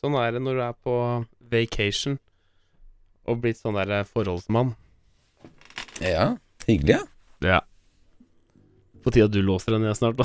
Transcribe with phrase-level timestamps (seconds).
[0.00, 0.92] Sånn er det når du er på
[1.52, 2.14] vacation
[3.28, 4.70] og blitt sånn der forholdsmann.
[6.00, 7.04] Ja, hyggelig, ja.
[7.44, 7.60] Ja.
[9.04, 10.24] På tide at du låser den ned snart, da.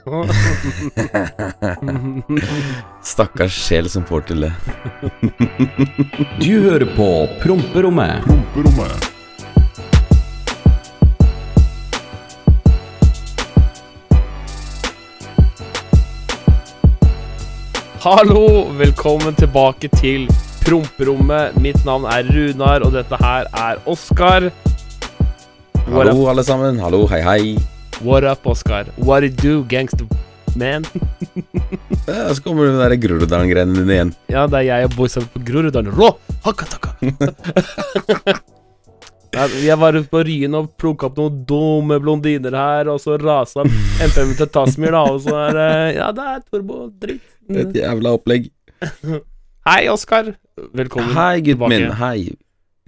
[3.12, 4.52] Stakkars sjel som får til det.
[6.40, 8.24] Du hører på Promperommet.
[18.00, 20.22] Hallo, velkommen tilbake til
[20.64, 21.52] promperommet.
[21.60, 24.46] Mitt navn er Runar, og dette her er Oskar.
[25.84, 26.78] Hallo, alle sammen.
[26.80, 27.58] Hallo, hei, hei.
[28.00, 28.88] What up, Oskar?
[28.96, 30.08] What it do, gangster
[30.56, 30.88] man?
[32.08, 34.12] Ja, så kommer du med de Groruddalen-greiene dine igjen.
[34.32, 35.92] Ja, det er jeg og boysa på Groruddalen.
[35.92, 36.14] Rå!
[36.46, 36.94] Hakka takka!
[39.60, 44.32] Jeg var på Ryen og plukka opp noen dumme blondiner her, og så rasa MP-en
[44.40, 45.68] til Tasmir, da, og så er det
[46.00, 47.29] Ja, det er turbo-dritt.
[47.50, 48.50] Et jævla opplegg.
[49.68, 50.34] Hei, Oskar.
[50.76, 51.80] Velkommen Hei, gutten tilbake.
[51.80, 51.92] min.
[51.98, 52.36] Hei.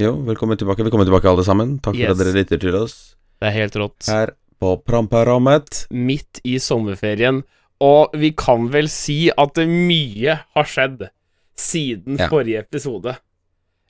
[0.00, 0.84] Jo, velkommen tilbake.
[0.86, 1.76] Velkommen tilbake, alle sammen.
[1.82, 2.14] Takk for Yes.
[2.14, 2.94] at dere lytter til oss
[3.40, 4.06] Det er helt rått.
[4.08, 4.32] her
[4.62, 5.86] på Pramperammet.
[5.90, 7.42] Midt i sommerferien,
[7.82, 11.08] og vi kan vel si at det mye har skjedd
[11.58, 12.28] siden Ja.
[12.28, 13.16] forrige episode.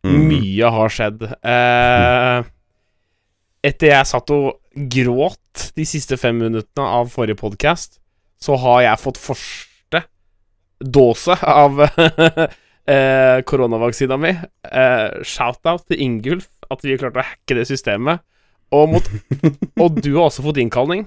[0.04, 0.28] Mm.
[0.28, 1.22] Mye har skjedd.
[1.44, 2.42] Eh,
[3.62, 8.00] etter jeg satt og gråt de siste fem minuttene av forrige podkast,
[8.40, 9.68] så har jeg fått første
[10.82, 14.34] dåse av eh, koronavaksina mi.
[14.34, 18.22] Eh, Shout-out til Ingulf, at vi har klart å hacke det systemet.
[18.72, 19.08] Og, mot,
[19.82, 21.04] og du har også fått innkalling.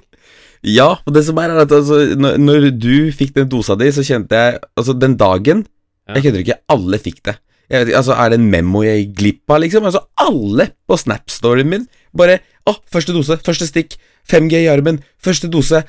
[0.66, 3.90] Ja, og det som er, er at altså, når, når du fikk den dosa di,
[3.94, 5.66] så kjente jeg Altså, den dagen
[6.06, 6.20] Ja.
[6.20, 7.34] Jeg kødder ikke, alle fikk det.
[7.70, 9.88] Vet altså, Er det en memo jeg gikk glipp av, liksom?
[9.90, 12.40] Altså, alle på Snap-storyen min bare
[12.70, 13.98] Å, første dose, første stikk,
[14.30, 15.84] 5G i armen, første dose.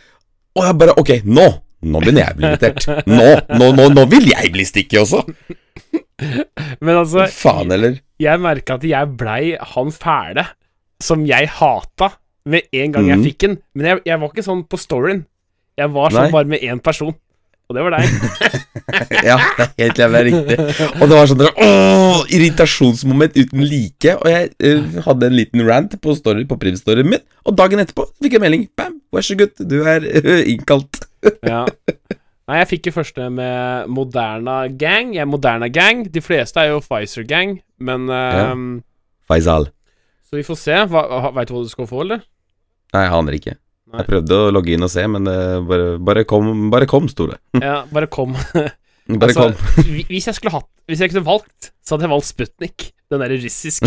[0.57, 1.47] Og jeg bare Ok, nå!
[1.83, 2.87] Nå begynner jeg å bli irritert.
[3.07, 3.27] Nå,
[3.61, 5.25] nå, nå, nå vil jeg bli stikket også!
[6.81, 7.99] Men altså, Faen heller.
[8.23, 10.47] jeg merka at jeg blei han fæle
[11.05, 12.15] som jeg hata
[12.49, 13.25] med en gang jeg Mhm.
[13.27, 13.59] fikk den.
[13.75, 15.25] Men jeg, jeg var ikke sånn på storyen.
[15.77, 16.33] Jeg var sånn Nei.
[16.33, 17.13] bare med én person.
[17.69, 18.07] Og det var deg.
[19.27, 20.57] Ja, det er helt jævlig riktig.
[21.03, 24.13] Og det var sånn der, åh, irritasjonsmoment uten like.
[24.23, 28.07] Og jeg uh, hadde en liten rant på, story, på Priv-storyen min, og dagen etterpå
[28.23, 28.69] fikk jeg melding.
[28.79, 31.03] Bam, vær så god, du er uh, innkalt.
[31.53, 31.65] ja.
[32.47, 35.15] Nei, jeg fikk jo første med Moderna Gang.
[35.17, 36.05] Jeg er Moderna Gang.
[36.15, 38.53] De fleste er jo Pfizer Gang, men Ja.
[38.53, 38.69] ehm,
[39.27, 39.67] Faisal.
[40.27, 40.77] Så vi får se.
[40.91, 41.03] Hva,
[41.35, 42.23] Veit du hva du skal få, eller?
[42.95, 43.57] Nei, jeg aner ikke.
[43.91, 44.01] Nei.
[44.03, 47.29] Jeg prøvde å logge inn og se, men eh, bare, bare kom, bare kom, sto
[47.31, 47.39] det.
[47.63, 48.35] Ja, bare kom.
[49.07, 49.85] Bare Altså, kom.
[50.09, 52.87] Hvis jeg skulle hatt Hvis jeg kunne valgt, så hadde jeg valgt Sputnik.
[53.07, 53.87] Den derre russiske.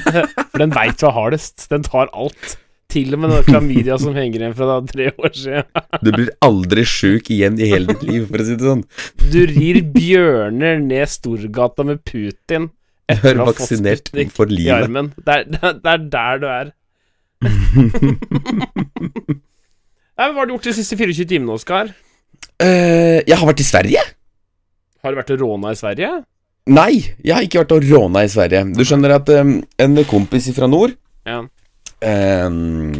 [0.52, 1.64] For den veit er hardest.
[1.72, 2.52] Den tar alt.
[2.90, 5.68] Til og med den klamydia som henger igjen fra da tre år siden.
[6.04, 8.82] Du blir aldri sjuk igjen i hele ditt liv, for å si det sånn.
[9.30, 12.70] Du rir bjørner ned Storgata med Putin
[13.10, 14.90] Du er vaksinert for livet.
[15.22, 16.72] Det er, det er- er der du er.
[20.20, 21.92] Nei, Hva har du gjort de siste 24 timene, Oskar?
[22.60, 24.02] Uh, jeg har vært i Sverige.
[25.00, 26.10] Har du vært og råna i Sverige?
[26.70, 26.90] Nei,
[27.24, 28.66] jeg har ikke vært og råna i Sverige.
[28.76, 30.92] Du skjønner at um, en kompis fra nord
[31.28, 31.40] Ja.
[32.00, 32.94] Um,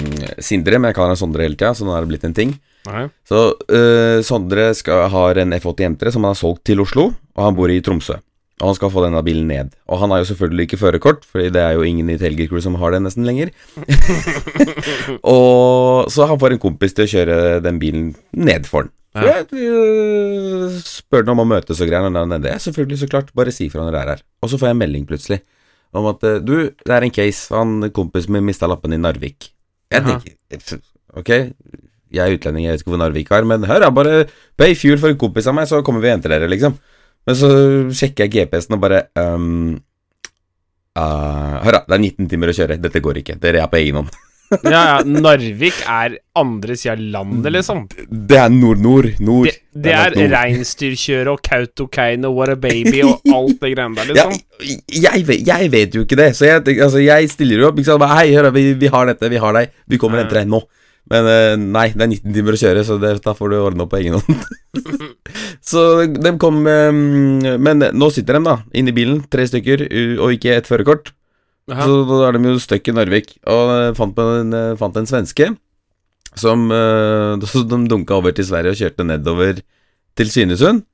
[0.45, 2.57] Sindre, men jeg kaller han Sondre hele tida, så nå er det blitt en ting.
[2.89, 3.07] Nei.
[3.29, 7.43] Så eh, Sondre skal, har en F80 M3 som han har solgt til Oslo, og
[7.45, 8.19] han bor i Tromsø.
[8.61, 9.71] Og han skal få denne bilen ned.
[9.89, 12.61] Og han har jo selvfølgelig ikke førerkort, Fordi det er jo ingen i Telger Crew
[12.61, 13.55] som har det nesten lenger.
[15.35, 18.93] og Så han får en kompis til å kjøre den bilen ned for han.
[19.17, 19.41] Ja.
[19.43, 22.61] øh, spør han om å møtes og greier når det er.
[22.61, 23.33] Selvfølgelig, så klart.
[23.33, 24.23] Bare si fra når dere er her.
[24.45, 25.41] Og så får jeg en melding plutselig
[25.97, 27.49] om at øh, du, det er en case.
[27.55, 29.51] Han kompisen min mista lappen i Narvik.
[29.91, 30.81] Jeg tenker
[31.19, 31.31] Ok,
[32.15, 34.25] jeg er utlending, jeg vet ikke hvor Narvik er, men hør da, bare
[34.59, 36.77] pay fuel for en kompis av meg, så kommer vi og henter dere, liksom.
[37.27, 37.51] Men så
[37.99, 39.75] sjekker jeg GPS-en og bare um,
[40.95, 43.81] uh, Hør da, det er 19 timer å kjøre, dette går ikke, dere er på
[43.83, 44.15] egen hånd.
[44.51, 44.95] Ja, ja.
[45.07, 47.85] Narvik er andre sida av landet, liksom.
[48.11, 49.47] Det er nord-nord, nord.
[49.47, 53.95] Det, det er er reinsdyrkjøret reinsdyrkjøre og Kautokeino, What a Baby og alt det greiene
[54.01, 54.83] der, Ja, liksom.
[55.05, 57.79] jeg, vet, jeg vet jo ikke det, så jeg, altså, jeg stiller jo opp.
[57.79, 58.07] Ikke sant?
[58.11, 59.71] Hei, hør, vi, vi har dette, vi har deg.
[59.87, 60.65] Vi kommer og henter deg nå.
[61.11, 63.87] Men eh, nei, det er 19 timer å kjøre, så det, da får du ordne
[63.87, 64.43] opp på egen hånd.
[65.71, 66.91] så de kom eh,
[67.59, 69.87] Men nå sitter de, da, inne i bilen, tre stykker,
[70.19, 71.15] og ikke et førerkort.
[71.71, 73.35] Så da er de jo stuck i Narvik.
[73.47, 75.51] Og eh, fant en, eh, fant en svenske
[76.39, 77.37] som eh,
[77.71, 79.63] de dunka over til Sverige og kjørte nedover
[80.19, 80.85] til Svinesund.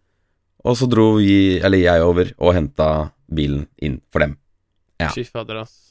[0.67, 2.91] Og så dro vi, eller jeg, over og henta
[3.33, 4.37] bilen inn for dem.
[5.01, 5.13] Ja.
[5.15, 5.83] Fy fader, ass.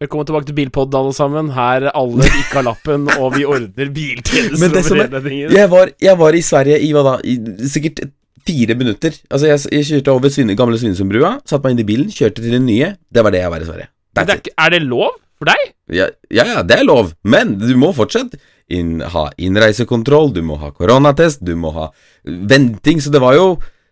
[0.00, 1.50] Velkommen tilbake til Bilpod, alle sammen.
[1.52, 5.52] Her alle ikke har lappen, og vi ordner Men biltjenester over er- hele.
[5.58, 7.14] Jeg var, jeg var i Sverige i hva da?
[7.24, 7.34] I
[7.68, 8.00] sikkert
[8.46, 9.16] fire minutter.
[9.30, 12.54] Altså, jeg, jeg kjørte over Svine, gamle Svinesundbrua, satte meg inn i bilen, kjørte til
[12.56, 12.94] den nye.
[13.10, 13.88] Det var det jeg var i Sverige.
[14.16, 15.74] Det er, er det lov for deg?
[15.94, 18.34] Ja, ja, ja, det er lov, men du må fortsatt
[18.70, 21.88] inn, ha innreisekontroll, du må ha koronatest, du må ha
[22.24, 23.46] venting, så det var jo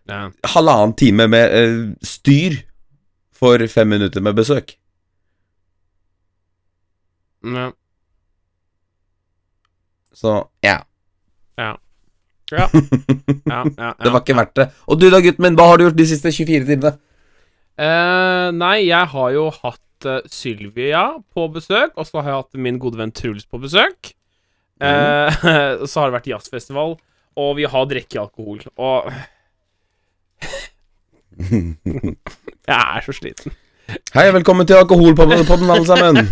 [0.09, 0.29] Ja.
[0.55, 2.55] halvannen time med uh, styr
[3.35, 4.75] for fem minutter med besøk.
[7.43, 7.71] ja.
[10.13, 10.81] Så Ja.
[12.59, 12.65] Ja.
[13.45, 14.65] ja, ja, det var ikke verdt det.
[14.89, 16.95] Og du da, gutten min, hva har du gjort de siste 24 timene?
[17.79, 21.03] Uh, nei, jeg har jo hatt uh, Sylvia
[21.35, 24.11] på besøk, og så har jeg hatt min gode venn Truls på besøk.
[24.79, 25.45] Eh,
[25.89, 26.95] så har det vært jazzfestival,
[27.39, 29.11] og vi har drukket alkohol, og
[31.39, 33.55] Jeg er så sliten.
[34.13, 36.29] Hei, velkommen til Alkoholpodden, alle sammen.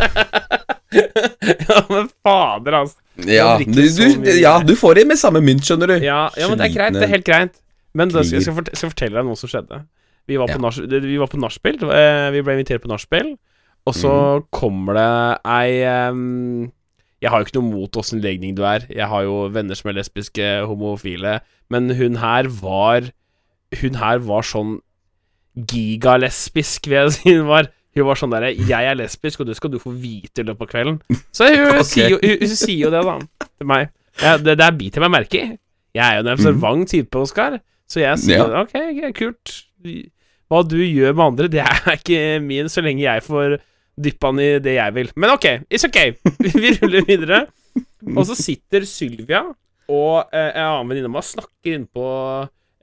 [1.68, 2.96] ja, men fader, altså.
[3.26, 5.96] Ja, du, du, ja, du får det med samme mynt, skjønner du.
[6.04, 6.94] Ja, ja, men det er greit.
[6.94, 7.56] Det er helt greit.
[7.98, 9.82] Men da skal jeg skal, skal fortelle deg noe som skjedde.
[10.28, 10.98] Vi var på, Ja.
[11.02, 11.80] vi var på nachspiel.
[11.88, 13.32] eh, Vi ble invitert på nachspiel,
[13.88, 14.48] og så mm.
[14.52, 16.70] kommer det ei um,
[17.22, 18.84] Jeg har jo ikke noe mot åssen legning du er.
[18.92, 23.10] Jeg har jo venner som er lesbiske, homofile, men hun her var
[23.80, 24.78] Hun her var sånn
[25.58, 27.72] gigalesbisk, vil jeg si hun var.
[27.98, 30.66] Hun var sånn derre 'Jeg er lesbisk, og det skal du få vite i løpet
[30.66, 30.98] av kvelden'.
[31.34, 31.86] Så hun, okay.
[31.88, 33.90] sier, jo, hun, hun sier jo det, da, til meg.
[34.22, 35.48] Ja, det, det biter jeg meg merke i.
[35.98, 37.58] Jeg er jo en observant type, Oskar,
[37.88, 38.62] så jeg sier Ja.
[38.62, 38.76] ok,
[39.16, 39.54] kult.
[40.48, 43.58] Hva du gjør med andre, det er ikke min, så lenge jeg får
[43.98, 45.10] dyppa den i det jeg vil.
[45.16, 45.98] Men ok, it's ok.
[46.62, 47.40] Vi ruller videre.
[48.14, 49.42] Og så sitter Sylvia
[49.88, 52.08] og eh, en annen venninne av meg og snakker inne på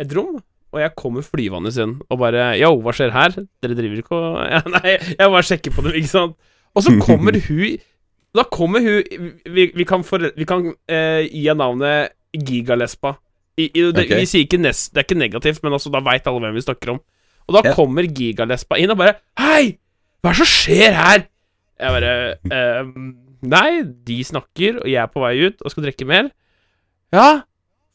[0.01, 0.39] et rom.
[0.75, 3.35] Og jeg kommer flyvende inn og bare Yo, hva skjer her?
[3.63, 6.35] Dere driver ikke og ja, Nei, jeg bare sjekker på dem, ikke sant.
[6.75, 7.77] Og så kommer hun
[8.35, 13.13] Da kommer hun Vi, vi kan, for, vi kan eh, gi henne navnet Gigalespa.
[13.55, 14.19] I, i, det, okay.
[14.19, 16.65] Vi sier ikke nest, Det er ikke negativt, men altså, da veit alle hvem vi
[16.65, 16.99] snakker om.
[17.47, 17.75] Og da Ja.
[17.77, 19.77] kommer Gigalespa inn og bare Hei!
[20.19, 21.23] Hva er det som skjer her?
[21.79, 22.11] Jeg bare
[22.51, 23.13] ehm,
[23.45, 23.69] Nei,
[24.07, 26.31] de snakker, og jeg er på vei ut og skal drikke mer.
[27.13, 27.43] Ja,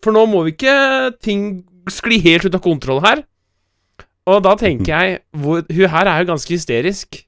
[0.04, 0.76] for nå må vi ikke
[1.20, 3.24] ting skli helt ut av kontroll her.
[4.28, 7.22] Og da tenker jeg hvor, Hun her er jo ganske hysterisk.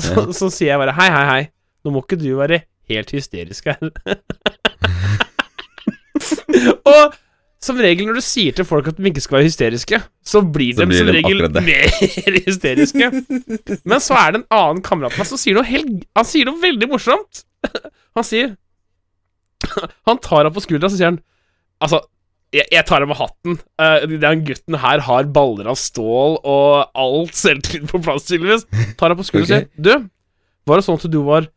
[0.00, 1.40] Så, så sier jeg bare hei, hei, hei.
[1.84, 3.80] Nå må ikke du være helt hysterisk her.
[6.90, 7.18] og
[7.60, 10.72] som regel når du sier til folk at de ikke skal være hysteriske, så blir
[10.76, 11.92] Så de blir som regel mer
[12.48, 13.10] hysteriske.
[13.84, 16.48] Men så er det en annen kamerat av meg som sier noe helt Han sier
[16.48, 17.44] noe veldig morsomt.
[18.16, 18.54] Han sier
[20.08, 21.20] Han tar henne på skuldra, så sier han
[21.84, 22.00] Altså,
[22.54, 23.60] jeg, jeg tar av meg hatten.
[23.80, 28.66] Uh, den gutten her har baller av stål og alt selvtillit på plass, tydeligvis.
[28.98, 30.10] Tar henne på skulderen og sier Du,
[30.68, 31.48] var det sånn at du var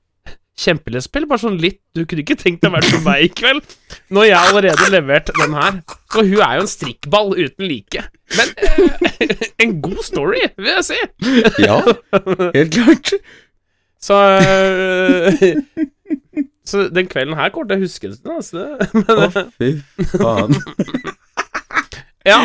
[0.64, 1.30] kjempelesbisk?
[1.30, 3.78] Bare sånn litt Du kunne ikke tenkt deg å være som meg i kveld?
[4.14, 5.80] Når jeg allerede levert den her.
[6.14, 8.06] Og hun er jo en strikkball uten like.
[8.38, 11.00] Men uh, en god story, vil jeg si.
[11.64, 11.80] Ja,
[12.54, 13.16] helt klart.
[14.04, 15.54] Så eh,
[16.68, 18.68] Så den kvelden her kommer til å huske en altså.
[18.80, 19.76] Å, fy
[20.16, 20.56] faen.
[22.24, 22.38] Ja.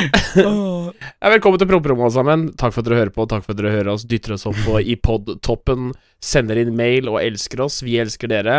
[1.23, 2.41] Velkommen til Promperommet, alle sammen.
[2.59, 3.27] Takk for at dere hører på.
[3.31, 7.21] Takk for at dere hører oss, dytter oss opp på iPod-toppen, sender inn mail og
[7.23, 7.77] elsker oss.
[7.87, 8.57] Vi elsker dere.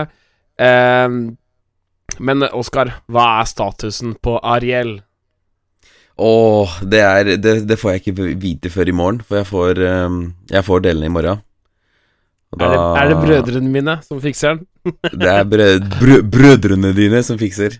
[0.55, 1.19] Um,
[2.23, 5.01] men Oskar, hva er statusen på Ariel?
[6.19, 9.83] Åh, det, er, det, det får jeg ikke vite før i morgen, for jeg får,
[10.07, 11.43] um, jeg får delene i morgen.
[12.55, 14.95] Og Er, det, er det brødrene mine som fikser den?
[15.21, 15.67] Det er brø,
[15.99, 17.75] brø, brødrene dine som fikser.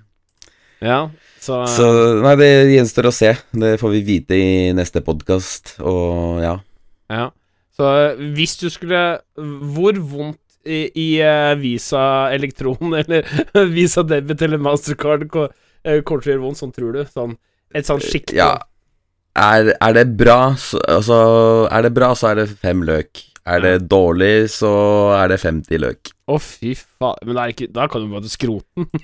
[0.84, 1.10] Ja,
[1.42, 1.88] så, Så
[2.22, 3.32] nei, det gjenstår å se.
[3.56, 6.54] Det får vi vite i neste podkast, og ja.
[7.10, 7.26] ja.
[7.76, 7.90] så
[8.36, 9.02] hvis du skulle
[9.40, 12.04] Hvor vondt i, i eh, Visa
[12.36, 13.26] Elektron eller
[13.74, 15.48] Visa Debit eller Mastercard ko-
[15.82, 17.02] eh, kommer til å gjøre vondt, sånn tror du?
[17.10, 17.38] Sånn,
[17.74, 18.52] et sånn skikkelig Ja.
[19.40, 21.18] Er, er det bra, så, altså,
[21.72, 23.22] er det bra, så er det fem løk.
[23.50, 24.72] Er det dårlig, så
[25.18, 26.12] er det 50 løk.
[26.30, 27.26] Å, fy faen.
[27.26, 28.90] Men ikke, da kan du bare skrote den.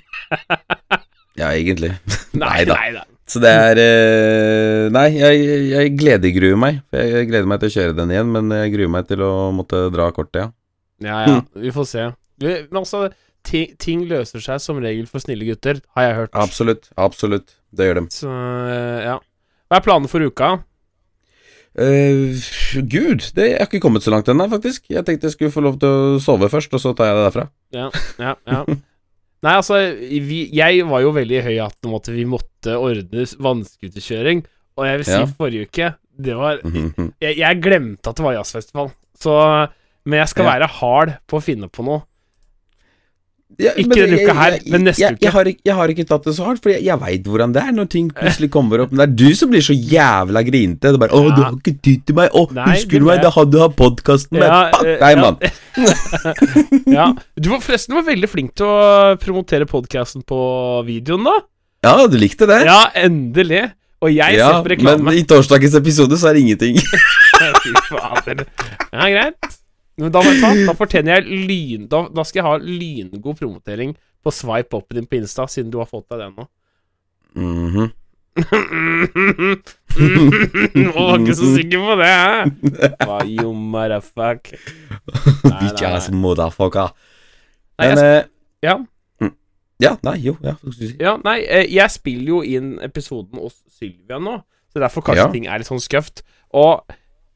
[1.36, 1.90] Ja, egentlig.
[2.32, 2.78] Nei, da.
[2.78, 3.02] nei, nei.
[3.26, 6.78] Så det er eh, Nei, jeg, jeg gledegruer meg.
[6.94, 9.82] Jeg gleder meg til å kjøre den igjen, men jeg gruer meg til å måtte
[9.92, 10.48] dra kortet, ja.
[11.04, 12.06] Ja, ja, vi får se.
[12.40, 13.02] Men altså,
[13.44, 16.32] ting, ting løser seg som regel for snille gutter, har jeg hørt.
[16.46, 16.88] Absolutt.
[16.96, 17.58] Absolutt.
[17.76, 18.06] Det gjør de.
[18.14, 18.32] Så,
[18.72, 19.18] eh, ja.
[19.66, 20.54] Hva er planen for uka?
[21.76, 22.32] Eh,
[22.88, 24.86] Gud, det har ikke kommet så langt ennå, faktisk.
[24.88, 27.24] Jeg tenkte jeg skulle få lov til å sove først, og så tar jeg det
[27.28, 27.46] derfra.
[27.76, 27.88] Ja,
[28.22, 28.62] ja, ja.
[29.44, 29.76] Nei, altså,
[30.26, 34.40] vi, jeg var jo veldig høy i hatten om at vi måtte ordne vannskuterkjøring,
[34.80, 35.26] og jeg vil si Ja.
[35.38, 37.12] forrige uke Det var Mhm.
[37.20, 38.90] jeg, jeg glemte at det var jazzfestival,
[39.20, 39.68] så
[40.06, 42.02] Men jeg skal være hard på å finne på noe.
[43.56, 45.22] Ja, Ikke denne uka her, men neste jeg, uke.
[45.24, 47.62] Jeg har, jeg har ikke tatt det så hardt, for jeg, jeg veit hvordan det
[47.62, 48.90] er når ting plutselig kommer opp.
[48.92, 50.90] Men det er du som blir så jævla grinete.
[50.90, 52.34] Det er bare 'Å, du har ikke tid til meg'.
[52.34, 55.16] 'Å, Nei, husker du meg da hadde du hatt podkasten med?' Ja, Fuck eh, deg,
[55.16, 55.22] ja.
[55.24, 55.36] mann.
[56.98, 57.06] ja.
[57.40, 60.40] Du var forresten var veldig flink til å promotere podkasten på
[60.84, 61.38] videoen, da.
[61.86, 62.64] Ja, du likte det?
[62.66, 63.70] Ja, endelig.
[64.04, 65.02] Og jeg Ja, ser på reklame.
[65.06, 66.76] men i torsdagens episode så er det ingenting.
[67.62, 68.44] Fy fader.
[68.92, 69.56] Ja, greit.
[69.96, 71.86] Men da, da fortjener jeg lyn...
[71.88, 73.94] Da, da skal jeg ha lyngod promotering
[74.26, 76.48] på swipe up din på Insta, siden du har fått deg den nå.
[77.36, 77.92] Mhm.
[80.76, 82.42] Du var ikke så sikker på det, hæ?
[83.06, 84.50] Hva, you motherfuck.
[85.46, 86.92] Bitch ass motherfucker.
[87.80, 88.28] Nei, Men jeg, eh,
[88.66, 88.76] ja.
[89.80, 90.54] Ja, nei, jo, ja.
[91.00, 94.38] Ja, nei, eh, jeg spiller jo inn episoden hos Sylvia nå,
[94.72, 95.32] så derfor kanskje Ja.
[95.32, 96.22] ting er litt sånn skøft.
[96.56, 96.84] Og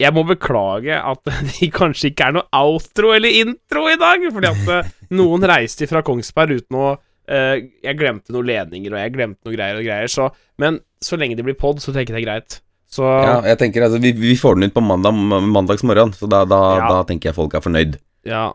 [0.00, 1.21] jeg må beklage at
[1.61, 5.87] det kanskje ikke er noe outro eller intro i dag, fordi at eh, noen reiste
[5.90, 6.90] fra Kongsberg uten å
[7.30, 10.25] Uh, Jeg glemte noen ledninger, og jeg glemte noen greier og greier, så
[10.59, 12.57] Men så lenge det blir pod, så tenker jeg det er greit.
[12.90, 16.40] Så Ja, jeg tenker altså, vi, vi får den ut på mandag, mandagsmorgen, så da,
[16.45, 16.88] da, Ja.
[16.90, 18.00] da tenker jeg folk er fornøyd.
[18.26, 18.49] ja.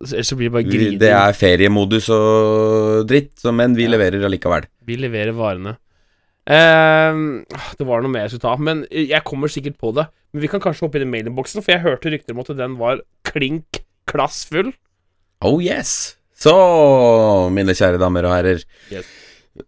[0.00, 0.96] Ellers så blir det bare grining.
[1.02, 3.92] det er feriemodus og dritt, så, men vi Ja.
[3.98, 4.64] leverer allikevel.
[4.86, 5.76] Vi leverer varene.
[6.50, 7.44] Ehm,
[7.78, 10.08] det var noe mer jeg skulle ta, men jeg kommer sikkert på det.
[10.32, 12.78] Men vi kan kanskje hoppe inn i mailinnboksen, for jeg hørte rykter om at den
[12.80, 14.72] var klink klass full.
[15.44, 16.16] Oh yes!
[16.42, 16.52] Så,
[17.54, 18.64] mine kjære damer og herrer.
[18.90, 19.06] Yes.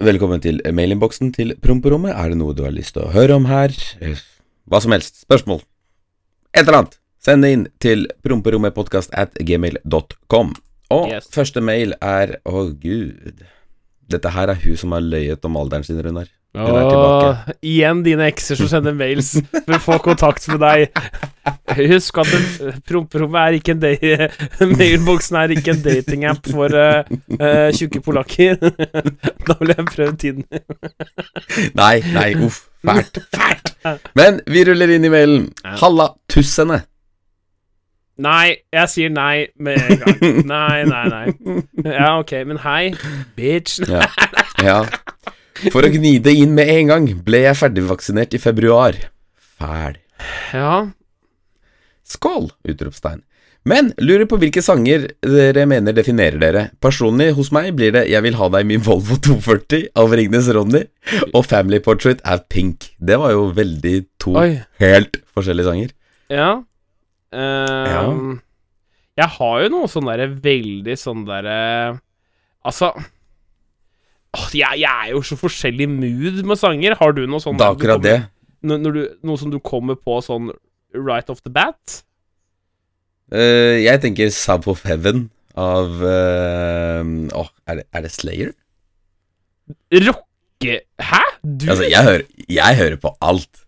[0.02, 2.14] Velkommen til mailinnboksen til promperommet.
[2.16, 3.74] Er det noe du har lyst til å høre om her?
[4.02, 4.18] Eh,
[4.66, 5.20] Hva som helst.
[5.26, 5.60] Spørsmål.
[6.54, 6.98] Et eller annet.
[7.24, 10.54] Send det inn til promperommetpodkast at gmail.com.
[10.94, 11.28] Og Yes.
[11.32, 13.44] første mail er Å, gud.
[14.10, 16.28] Dette her er hun som har løyet om alderen sin, Runar.
[16.54, 21.00] Er igjen dine ekser som sender mails for å få kontakt med deg.
[21.74, 22.30] Husk at
[22.86, 24.28] promperommet er ikke en day,
[24.78, 27.02] Mailboksen er ikke en datingapp for uh,
[27.74, 28.54] tjukke polakker.
[29.48, 30.46] da vil jeg prøve tiden.
[31.74, 32.62] Nei, nei, uff.
[32.84, 33.18] Fælt.
[33.34, 33.74] Fælt.
[34.14, 35.48] Men vi ruller inn i mailen.
[35.82, 36.84] Halla tussene.
[38.16, 40.20] Nei, jeg sier nei med en gang.
[40.54, 41.56] Nei, nei, nei.
[41.82, 42.94] Ja, ok, men hei,
[43.34, 43.80] bitch.
[43.90, 44.06] Ja.
[44.68, 44.80] ja.
[45.72, 48.98] For å gni det inn med en gang ble jeg ferdigvaksinert i februar.
[49.58, 49.98] Fæl.
[50.54, 50.84] Ja,
[52.04, 52.50] Skål!
[52.68, 53.22] Utropstegn.
[53.64, 56.64] Men lurer på hvilke sanger dere mener definerer dere.
[56.84, 60.50] Personlig hos meg blir det 'Jeg vil ha deg i min Volvo 240' av Ringnes
[60.52, 60.84] Ronny,
[61.32, 62.92] og 'Family Portrait' av Pink.
[63.00, 64.60] Det var jo veldig to oi.
[64.78, 65.90] helt forskjellige sanger.
[66.28, 66.62] Ja.
[67.34, 68.40] Ehm,
[69.18, 71.98] Jeg har jo noe sånn derre veldig sånn derre
[72.64, 72.92] Altså
[74.54, 76.96] jeg, jeg er jo så forskjellig mood med sanger.
[76.98, 78.14] Har du noe sånn Det er akkurat det.
[78.24, 78.30] kommer-
[78.64, 80.48] Når, når du, noe som du kommer på sånn
[80.94, 82.00] right off the bat?
[83.32, 88.50] Uh, jeg tenker 'Sub of Heaven' av eh, Åh, er, det, er det Slayer?
[89.92, 90.80] Rocke...
[90.98, 91.20] Hæ?
[91.44, 93.62] Du Altså, jeg hører, jeg hører på alt.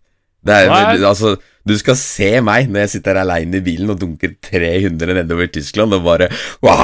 [0.47, 4.35] Det er- altså, du skal se meg når jeg sitter aleine i bilen og dunker
[4.47, 6.29] 300 nedover Tyskland og bare
[6.63, 6.77] Ja!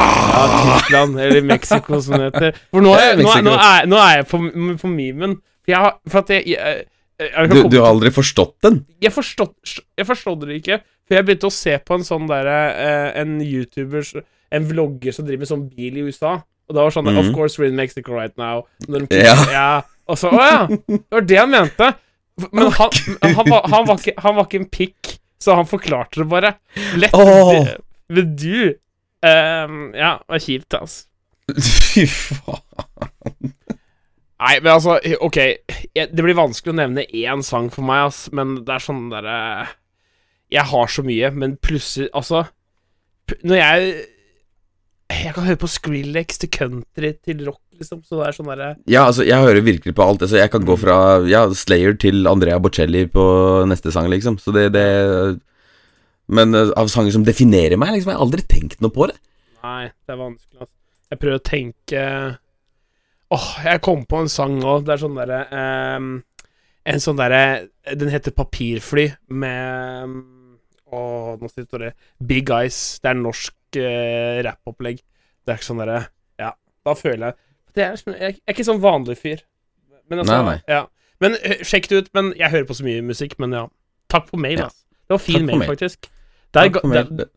[0.79, 2.59] Tyskland, eller Mexico, som det heter.
[2.73, 4.41] For nå er, nå nå er, nå er jeg på,
[4.83, 5.37] på memen.
[5.63, 6.85] For, jeg, har- for at jeg, jeg,
[7.23, 8.81] jeg, Du, du har aldri forstått den?
[9.03, 9.53] jeg, forstod,
[9.99, 10.81] jeg forstod det ikke.
[11.07, 14.07] For jeg begynte å se på en sånn derre eh, En YouTuber
[14.55, 16.37] En vlogger som driver med sånn bil i USA.
[16.71, 17.19] Og da var sånn Mhm.
[17.23, 18.67] Of course we're in Mexico right now.
[19.11, 19.35] Ja.
[19.59, 19.71] ja.
[20.11, 20.61] Og så Å ja!
[20.71, 21.93] Det var det han mente.
[22.51, 22.91] Men han,
[23.23, 26.55] han, var, han, var ikke, han var ikke en pikk, så han forklarte det bare.
[26.97, 27.15] Lett.
[27.17, 27.69] Oh.
[28.13, 28.73] Men du
[29.25, 31.07] um, Ja, det var kjipt, altså.
[31.93, 33.53] Fy faen.
[34.43, 35.39] Nei, men altså, ok
[35.95, 39.37] Det blir vanskelig å nevne én sang for meg, ass, men det er sånn derre
[40.53, 42.45] Jeg har så mye, men plutselig Altså
[43.43, 43.93] Når jeg
[45.13, 48.69] Jeg kan høre på Skrillex til country til rock, liksom, så det er sånn derre
[48.91, 50.25] Ja, altså, jeg hører virkelig på alt.
[50.25, 50.97] Altså, jeg kan gå fra
[51.29, 53.25] ja, Slayer til Andrea Bocelli på
[53.71, 54.39] neste sang, liksom.
[54.43, 54.87] Så det, det
[56.33, 59.19] Men eh, av sanger som definerer meg, liksom, jeg har aldri tenkt noe på det.
[59.63, 60.77] Nei, det er vanskelig, altså.
[61.13, 62.05] Jeg prøver å tenke
[63.33, 64.85] Åh, jeg kom på en sang òg.
[64.87, 65.41] Det er sånn derre
[65.97, 66.13] um,
[66.89, 67.43] En sånn derre
[67.97, 70.17] Den heter Papirfly med
[70.93, 71.91] Åh, nå sitter det
[72.29, 73.01] Big Eyes.
[73.01, 75.01] Det er norsk uh, rappopplegg.
[75.43, 76.01] Det er ikke sånn derre
[76.39, 76.53] Ja,
[76.87, 77.35] da føler jeg
[77.75, 79.41] det er, sånn- Jeg er ikke sånn vanlig fyr.
[80.11, 80.59] Men altså Nei, nei.
[80.69, 80.83] Ja.
[81.25, 82.09] Men eh, sjekk det ut.
[82.15, 83.63] Men jeg hører på så mye musikk, men ja.
[84.13, 84.65] Takk på mail, Ja.
[84.69, 84.85] altså.
[85.09, 86.09] Det var fin Takk mail, faktisk.
[86.53, 87.09] Det er, Takk for mail.
[87.17, 87.31] Der,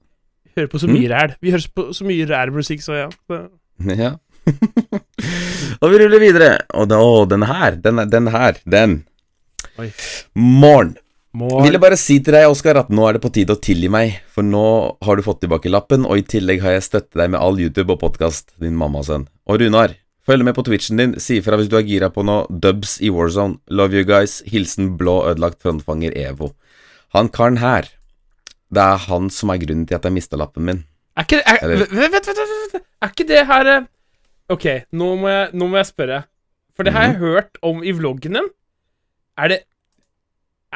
[0.57, 0.93] hører på så Mm.
[0.97, 1.35] mye ræl.
[1.41, 3.09] Vi hører på så mye ræl-musikk, så ja.
[3.95, 4.11] Ja.
[5.81, 6.51] og vi ruller videre.
[6.73, 8.97] Og da, å, den her, den, den her, den.
[9.79, 9.91] Oi.
[11.35, 11.65] Morn.
[11.65, 13.89] Vil jeg bare si til deg, Oskar, at nå er det på tide å tilgi
[13.91, 14.63] meg, for nå
[15.03, 17.91] har du fått tilbake lappen, og i tillegg har jeg støttet deg med all YouTube
[17.93, 19.25] og podkast, din mamma Og sønn.
[19.51, 19.93] Og Runar,
[20.25, 21.17] følg med på Twitchen din.
[21.19, 23.59] Si ifra hvis du er gira på noe dubs i Warzone.
[23.69, 24.39] Love you guys.
[24.49, 26.53] Hilsen blå ødelagt frontfanger Evo.
[27.17, 27.91] Han karen her,
[28.73, 30.81] det er han som er grunnen til at jeg mista lappen min.
[31.15, 32.41] Er ikke det er, Eller- vent, vent,
[32.73, 32.87] vent.
[33.03, 33.85] Er ikke det her eh,
[34.51, 36.17] Ok, nå må jeg, nå må jeg spørre.
[36.75, 38.49] For det har jeg hørt om i vloggen din.
[39.39, 39.59] Er det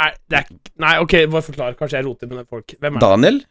[0.06, 1.76] er, det er, Nei, ok, bare forklar.
[1.80, 2.78] Kanskje jeg roter med folk.
[2.80, 3.08] Hvem er det?
[3.08, 3.42] Daniel?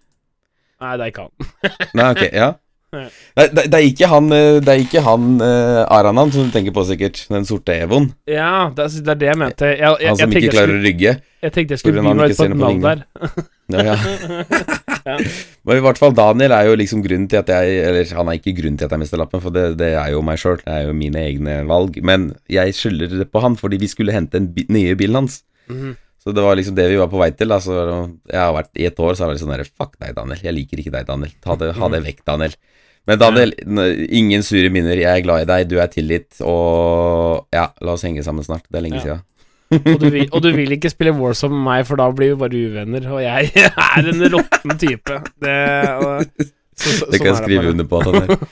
[0.78, 1.52] Nei, det er ikke han.
[1.99, 2.49] Nei, ok, ja.
[2.97, 3.05] Nei.
[3.37, 6.55] Nei, det, det er ikke han, eh, det er ikke han uh, Aranan som du
[6.55, 7.21] tenker på, sikkert.
[7.28, 8.07] Den sorte Evoen.
[8.25, 9.69] Ja, det er, det er det jeg mente.
[9.75, 11.12] Jeg, jeg, Han som ikke klarer skulle, å rygge.
[11.45, 13.05] jeg tenkte jeg skulle han meg på et navn der.
[13.69, 13.99] Ja, ja.
[15.05, 15.19] Ja.
[15.69, 18.37] Men i hvert fall Daniel er jo liksom grunnen til at jeg Eller han er
[18.37, 20.57] ikke grunnen til at jeg mister lappen, for det, det er jo meg sjøl.
[20.64, 22.00] Det er jo mine egne valg.
[22.00, 25.43] Men jeg skylder det på han, fordi vi skulle hente den nye bilen hans.
[25.69, 25.97] Mhm.
[26.28, 27.49] Så det var liksom det vi var på vei til.
[27.49, 27.56] Da.
[27.64, 27.73] Så
[28.28, 30.42] jeg har vært I et år så har jeg vært sånn der Fuck deg, Daniel.
[30.44, 31.30] Jeg liker ikke deg, Daniel.
[31.40, 32.56] Ta det, ha det vekk, Daniel.
[33.08, 33.54] Men Daniel,
[34.12, 35.00] ingen sure minner.
[35.00, 35.70] Jeg er glad i deg.
[35.70, 36.42] Du er tilgitt.
[36.44, 38.66] Og ja, la oss henge sammen snart.
[38.68, 39.06] Det er lenge Ja.
[39.06, 39.25] siden.
[39.68, 42.38] Og, du vil, og du vil ikke spille Warzone med meg, for da blir vi
[42.44, 43.08] bare uvenner.
[43.08, 43.50] Og jeg
[43.97, 45.18] er en råtten type.
[45.44, 45.56] Det,
[46.04, 46.44] og,
[46.78, 48.02] så, så, Det kan jeg sånn skrive under på.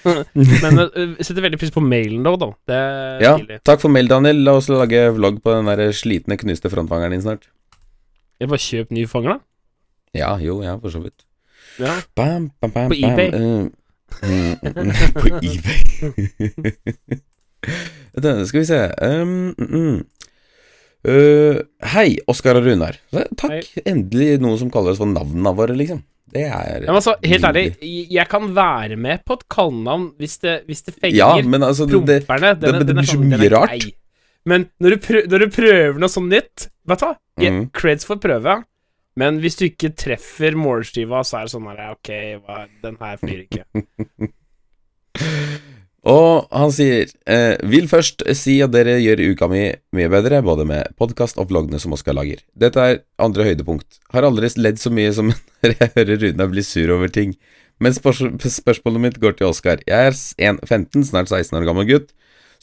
[0.64, 2.32] Men uh, setter veldig pris på mailen, da.
[2.40, 2.80] da.
[3.22, 3.34] Ja,
[3.68, 4.40] takk for mail, Daniel.
[4.48, 7.48] La oss lage vlogg på den der slitne, knuste frontfangeren din snart.
[8.40, 9.38] Jeg bare kjøp ny fanger, da.
[10.16, 11.24] Ja, jo, ja, for så vidt.
[11.80, 11.94] Ja.
[12.16, 13.30] Bam, bam, bam, På eBay.
[13.32, 13.70] Bam,
[14.22, 14.52] mm,
[15.20, 15.80] på eBay.
[18.16, 19.96] Da, skal vi se um, mm.
[21.06, 21.58] Eh,
[21.92, 22.96] Hei, Oskar og Runar.
[23.12, 23.32] Takk.
[23.42, 23.66] Takk.
[23.86, 26.00] Endelig noen som kaller oss for navnene våre, liksom.
[26.32, 27.64] Det er Men altså, helt ærlig,
[28.10, 31.16] jeg kan være med på et kallenavn hvis det, hvis det fenger.
[31.16, 33.86] Ja, men altså det, det, det- blir så sånn, mye rart.
[34.46, 37.14] Men når du, prøver, når du prøver noe sånn nytt Vet du hva?
[37.38, 37.68] Mhm.
[37.76, 38.62] Creds for prøve.
[39.16, 42.10] Men hvis du ikke treffer målskiva, så er det sånn her Ok,
[42.84, 43.64] den her flyr ikke.
[46.06, 49.62] Og han sier eh, Vil først si at dere gjør uka mi
[49.96, 52.44] mye bedre, både med podkast og vloggene som Oskar lager.
[52.54, 53.98] Dette er andre høydepunkt.
[54.14, 55.32] Har aldri ledd så mye som
[55.64, 57.34] når jeg hører Runa bli sur over ting.
[57.82, 58.22] Men spørs
[58.60, 59.82] spørsmålet mitt går til Oskar.
[59.88, 60.14] Jeg er
[60.52, 62.14] en 15, snart 16 år gammel gutt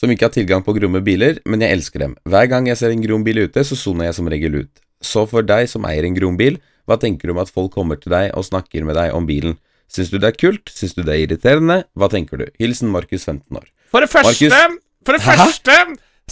[0.04, 2.16] som ikke har tilgang på gromme biler, men jeg elsker dem.
[2.28, 4.82] Hver gang jeg ser en grom bil ute, så soner jeg som regel ut.
[5.04, 6.58] Så for deg som eier en grom bil,
[6.90, 9.56] hva tenker du om at folk kommer til deg og snakker med deg om bilen?
[9.92, 10.72] Syns du det er kult?
[10.74, 11.84] Syns du det er irriterende?
[11.96, 12.50] Hva tenker du?
[12.60, 13.70] Hilsen Markus 15 år.
[13.94, 14.82] For det første, Marcus...
[15.06, 15.38] for det Hæ?
[15.38, 15.78] første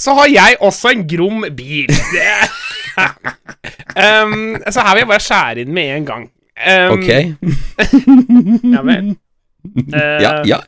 [0.02, 1.92] så har jeg også en grom bil.
[3.92, 6.24] Um, Så her vil jeg bare skjære inn med en gang.
[6.60, 7.10] Um, Ok.
[8.76, 9.14] Ja vel.
[9.96, 10.60] Uh, Ja, ja.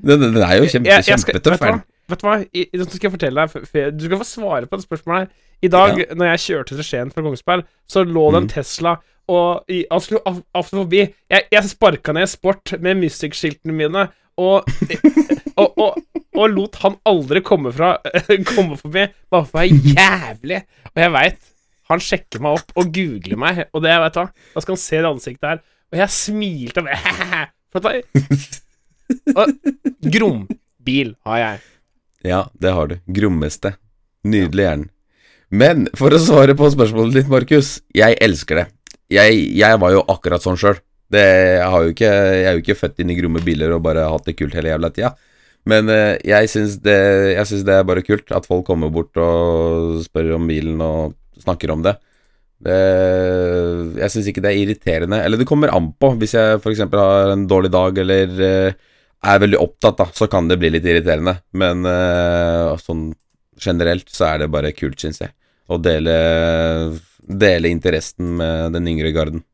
[0.00, 1.64] Den, den er jo kjempe, kjempetøff.
[2.10, 2.36] Vet du hva?
[2.52, 5.46] I, skal jeg fortelle deg Du skal få svare på det spørsmålet her.
[5.60, 8.52] I dag, når jeg kjørte til Skien fra Kongsberg, så lå det en mm.
[8.54, 8.96] Tesla
[9.30, 11.04] og Han skulle av, av forbi.
[11.30, 14.08] Jeg, jeg sparka ned Sport med Mystic-skiltene mine
[14.40, 14.66] og,
[15.60, 15.98] og, og,
[16.38, 17.96] og lot han aldri komme, fra,
[18.54, 20.62] komme forbi, bare for å være jævlig.
[20.94, 21.48] Og jeg veit
[21.90, 24.82] Han sjekker meg opp og googler meg, og det, vet du hva Da skal han
[24.84, 25.62] se det ansiktet her.
[25.90, 28.02] Og jeg smilte og bare
[30.14, 31.60] Grombil har jeg.
[32.26, 32.98] Ja, det har du.
[33.06, 33.74] Grommeste.
[34.24, 34.90] Nydelig hjernen.
[35.50, 37.78] Men for å svare på spørsmålet ditt, Markus.
[37.96, 38.66] Jeg elsker det.
[39.10, 40.78] Jeg, jeg var jo akkurat sånn sjøl.
[41.10, 44.54] Jeg, jeg er jo ikke født inn i gromme biler og bare hatt det kult
[44.54, 45.10] hele jævla tida.
[45.68, 47.00] Men eh, jeg syns det,
[47.34, 51.16] jeg syns det er bare kult at folk kommer bort og spør om bilen og
[51.42, 51.96] snakker om det.
[52.64, 52.78] det
[54.00, 55.20] jeg syns ikke det er irriterende.
[55.24, 56.14] Eller det kommer an på.
[56.20, 56.86] Hvis jeg f.eks.
[56.94, 58.78] har en dårlig dag eller eh,
[59.20, 61.36] er veldig opptatt, da, så kan det bli litt irriterende.
[61.52, 63.10] Men uh, sånn
[63.60, 65.34] generelt så er det bare kult, syns jeg.
[65.70, 66.14] Å dele,
[67.20, 69.44] dele interessen med den yngre garden.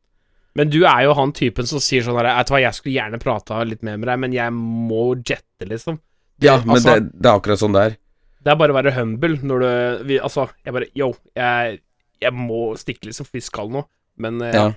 [0.57, 3.19] Men du er jo han typen som sier sånn her Vet hva, jeg skulle gjerne
[3.21, 5.99] prata litt mer med deg, men jeg må jette, liksom.
[6.41, 7.97] Ja, men altså, det, det er akkurat sånn det er.
[8.45, 9.69] Det er bare å være humble når du
[10.07, 11.79] vi, Altså, jeg bare Yo, jeg,
[12.23, 13.89] jeg må stikke, liksom, for vi skal noe.
[14.21, 14.67] Men uh, Ja.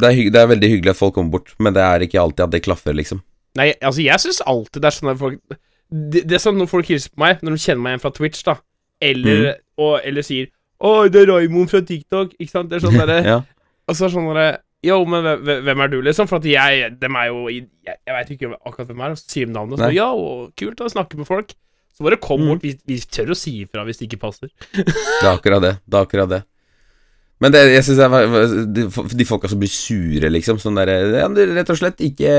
[0.00, 2.46] Det er, det er veldig hyggelig at folk kommer bort, men det er ikke alltid
[2.46, 3.20] at det klaffer, liksom.
[3.58, 5.38] Nei, altså, jeg syns alltid det er sånn at folk
[5.92, 8.10] det, det er sånn når folk hilser på meg, når de kjenner meg igjen fra
[8.16, 8.54] Twitch, da,
[9.00, 9.60] eller, Mm.
[9.78, 10.46] og, eller sier
[10.82, 12.70] 'Å, det er Raymond fra TikTok', ikke sant?
[12.70, 13.40] Det er sånn derre ja.
[13.88, 16.26] Og så er sånn derre Yo, men hvem- er du, liksom?
[16.26, 19.28] For at jeg Dem er jo Jeg, jeg veit ikke akkurat hvem er, og så
[19.30, 19.92] sier de navnet, og så.
[19.94, 21.52] Ja, og kult å snakke med folk.
[21.94, 22.48] Så bare kom Mm.
[22.48, 22.62] bort.
[22.62, 24.48] Vi, vi tør å si ifra hvis det ikke passer.
[24.74, 25.78] Det er akkurat det.
[25.86, 26.42] Det er akkurat det.
[27.42, 28.84] Men det, jeg synes det er de,
[29.18, 30.60] de folka som blir sure, liksom.
[30.62, 32.30] Sånn der, det er rett og slett ikke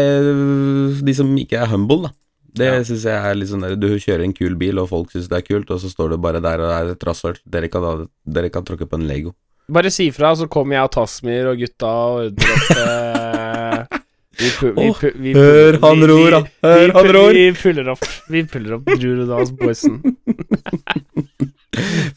[1.04, 2.14] De som ikke er humble, da.
[2.54, 2.84] Det Ja.
[2.86, 5.40] synes jeg er litt sånn der Du kjører en kul bil, og folk syns det
[5.42, 7.40] er kult, og så står du bare der og er et rasshøl.
[7.50, 9.34] Dere, kan dere kan tråkke på en Lego.
[9.74, 14.00] Bare si ifra, så kommer jeg og Tasmir og gutta og ordner opp eh,
[14.34, 16.42] Vi, vi, vi, hør han ror, da.
[16.66, 17.34] Hør vi han ror.
[17.38, 20.00] Vi puller opp Vi puller opp Drurodals-boysen.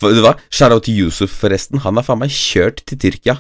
[0.01, 0.35] For, vet du hva?
[0.53, 1.81] Shout-out til Yusuf, forresten.
[1.85, 3.39] Han er faen meg kjørt til Tyrkia.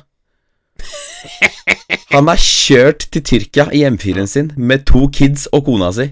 [2.12, 6.10] Han er kjørt til Tyrkia i M4-en sin med to kids og kona si.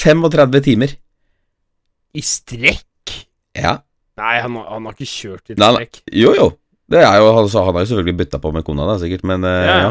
[0.00, 0.92] 35 timer.
[2.16, 3.14] I strekk?
[3.56, 3.78] Ja.
[4.20, 6.00] Nei, han, han har ikke kjørt i strekk.
[6.02, 6.20] nei.
[6.22, 6.48] Jo, jo.
[6.90, 9.44] Det er jo, altså, han har jo selvfølgelig bytta på med kona, da, sikkert, men,
[9.46, 9.82] eh, Ja, ja.
[9.84, 9.90] ja.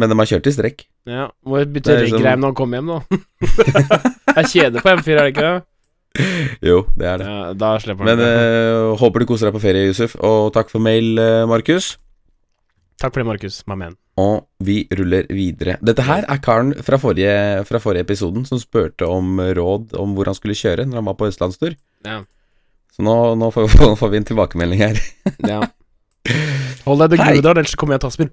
[0.00, 0.84] men de har kjørt i strekk.
[1.06, 1.28] ja.
[1.46, 3.00] Må bytte liksom- reggreim når han kommer hjem, da.
[4.34, 5.62] det er kjede på M4, er det ikke det?
[6.68, 7.26] Jo, det er det.
[7.30, 10.82] Ja, da slipper Men eh, håper du koser deg på ferie, Yusuf, og takk for
[10.82, 11.94] mail, eh, Markus.
[13.00, 13.62] Takk for det, Markus.
[13.70, 13.94] My man.
[14.20, 15.78] Og vi ruller videre.
[15.86, 20.28] Dette her er karen fra forrige, fra forrige episoden som spurte om råd om hvor
[20.28, 21.72] han skulle kjøre når han var på østlandstur.
[22.04, 22.18] Ja.
[22.92, 23.70] Så nå, nå får,
[24.02, 25.00] får vi en tilbakemelding her.
[25.48, 25.62] ja.
[26.84, 27.34] Hold deg til Hei.
[27.38, 28.30] Gudar, ellers kommer jeg og tar spinn.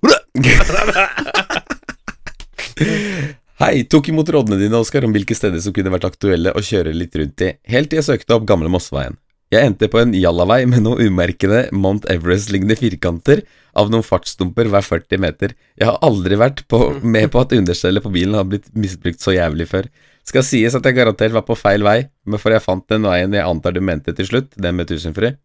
[3.57, 6.91] Hei, tok imot rådene dine, Oskar, om hvilke steder som kunne vært aktuelle å kjøre
[6.93, 9.15] litt rundt i, helt til jeg søkte opp Gamle Mosseveien.
[9.49, 13.41] Jeg endte på en jallavei med noen umerkede Mount Everest-lignende firkanter
[13.73, 15.55] av noen fartsdumper hver 40 meter.
[15.73, 19.33] Jeg har aldri vært på, med på at understellet på bilen har blitt misbrukt så
[19.33, 19.89] jævlig før.
[20.29, 23.33] Skal sies at jeg garantert var på feil vei, men for jeg fant den veien
[23.33, 25.41] jeg antar du mente til slutt, den med Tusenfryd.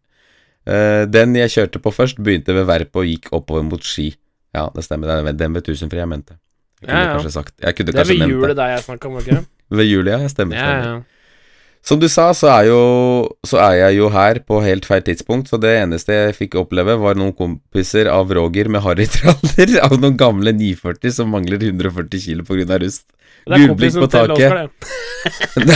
[0.69, 4.11] Eh, den jeg kjørte på først, begynte ved Verp og gikk oppover mot Ski.
[4.53, 6.43] Ja, det stemmer, det er den ved Tusenfryd jeg mente.
[6.83, 7.15] Jeg kunne Ja, ja.
[7.17, 8.59] kanskje sagt Jeg kunne Det er kanskje ved nevnt hjulet det.
[8.61, 9.39] der jeg snakka om, ikke?
[9.79, 10.19] Ved jul, ja.
[10.29, 10.53] Stemmer.
[10.59, 10.91] Ja, stemmer.
[10.91, 10.95] ja.
[11.83, 12.77] Som du sa, så er, jo,
[13.43, 16.93] så er jeg jo her på helt feil tidspunkt, så det eneste jeg fikk oppleve,
[17.01, 22.47] var noen kompiser av Roger med harrytraller av noen gamle 940 som mangler 140 kilo
[22.47, 22.79] pga.
[22.79, 23.03] rust.
[23.43, 24.47] Det Gulblink på taket.
[24.47, 24.71] Oskar.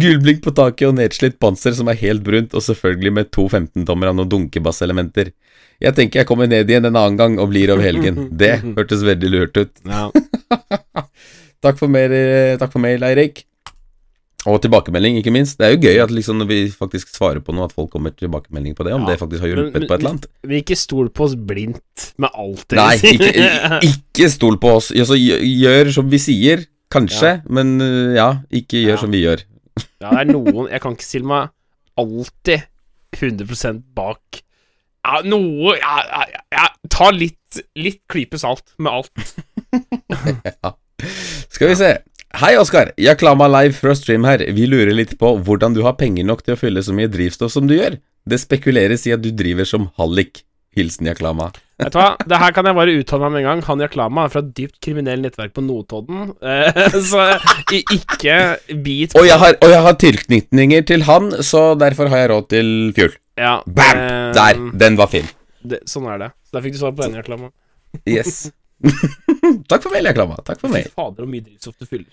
[0.00, 4.08] Gulblink på taket og nedslitt panser som er helt brunt, og selvfølgelig med to 15-tommer
[4.12, 5.32] av noen dunkebasselementer.
[5.82, 8.30] Jeg tenker jeg kommer ned igjen en annen gang og blir over helgen.
[8.42, 9.72] Det hørtes veldig lurt ut.
[9.84, 10.08] Ja.
[11.64, 13.40] Takk for, mer, eh, takk for mail, Eirik.
[14.46, 15.56] Og tilbakemelding, ikke minst.
[15.58, 18.12] Det er jo gøy at liksom når vi faktisk svarer på noe, at folk kommer
[18.14, 20.28] tilbakemelding på det, om Ja, det faktisk har hjulpet men- på et eller annet.
[20.46, 23.24] Vi ikke stol på oss blindt med alt det Nei, sier.
[23.26, 24.92] ikke, ikke stol på oss.
[24.94, 26.62] Altså, gjør- som vi sier,
[26.92, 29.00] kanskje, men øh, ja, ikke gjør Ja.
[29.02, 29.42] som vi gjør.
[30.00, 31.50] Ja, det er noen Jeg kan ikke stille meg
[31.98, 32.62] alltid
[33.18, 34.42] 100 bak
[35.06, 39.26] Ja, noe ja, ja, ja, Ta litt, litt klype salt med alt.
[41.54, 41.90] Skal vi se.
[42.36, 42.90] Hei, Oskar.
[43.00, 44.42] Jeg klamma live fra stream her.
[44.56, 47.54] Vi lurer litt på hvordan du har penger nok til å fylle så mye drivstoff
[47.54, 48.00] som du gjør.
[48.26, 50.42] Det spekuleres i at du driver som hallik.
[50.76, 51.50] Hilsen Yaklama.
[51.80, 53.62] Vet du hva, det her kan jeg bare uttale meg med en gang.
[53.68, 56.30] Han Yaklama er fra et dypt kriminelt nettverk på Notodden.
[56.40, 57.24] Eh, så
[57.72, 58.36] ikke
[58.84, 62.48] bit Og jeg, har, og jeg har tilknytninger til han, så derfor har jeg råd
[62.52, 63.16] til fjul.
[63.40, 63.96] ja, Bam!
[64.04, 64.60] eh, Der!
[64.84, 65.28] Den var fin.
[65.66, 66.30] Det, sånn er det.
[66.46, 67.50] Så der fikk du svar på den Yaklama.
[68.08, 68.46] Yes.
[69.70, 70.36] Takk for mail, Yaklama.
[70.46, 70.88] Takk for mail.
[70.94, 72.08] Fader, hvor mye drivstoff du fyller.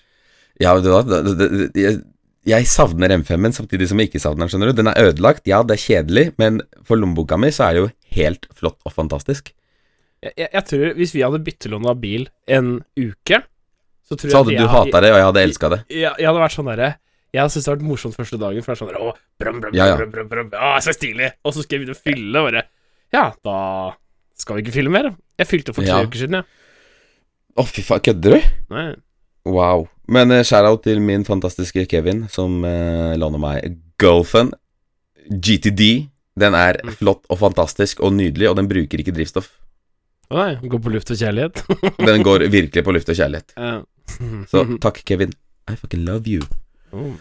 [0.62, 1.94] Ja, hva, det- det- det-
[2.46, 4.78] jeg, savner M5-en samtidig som jeg ikke savner den, skjønner du.
[4.82, 7.90] Den er ødelagt, ja, det er kjedelig, men for lommeboka mi så er det jo
[8.18, 9.52] helt flott og fantastisk.
[10.24, 13.40] Jeg, jeg, jeg tror Hvis vi hadde byttelån av bil en uke,
[14.08, 15.80] så tror Så hadde jeg du hata det, og jeg hadde elska det.
[15.92, 16.88] Jeg, jeg hadde vært sånn derre
[17.34, 19.14] Jeg hadde syntes det hadde vært morsomt første dagen, for det er sånn der, Å,
[19.42, 19.96] brum, brum, Ja, ja.
[20.00, 21.28] brum, brum, brum, Å, så stilig!
[21.44, 22.62] Og så skal jeg begynne å fylle, bare
[23.12, 23.58] Ja, da
[24.40, 25.10] skal vi ikke fylle mer.
[25.38, 26.08] Jeg fylte for tre Ja.
[26.08, 26.46] uker siden, jeg.
[27.54, 28.48] Å, fy faen, kødder du?
[28.74, 28.86] Nei.
[29.44, 29.86] Wow.
[30.08, 34.52] Men uh, shout-out til min fantastiske Kevin, som uh, låner meg Golfen
[35.28, 36.08] GTD.
[36.36, 36.92] Den er Mm.
[36.98, 39.52] flott og fantastisk og nydelig, og den bruker ikke drivstoff.
[40.32, 41.60] Å nei, går på luft og kjærlighet.
[42.08, 43.52] Den går virkelig på luft og kjærlighet.
[43.60, 43.82] Uh.
[44.50, 45.32] Så takk, Kevin.
[45.70, 46.42] I fucking love you.
[46.92, 47.12] Oh.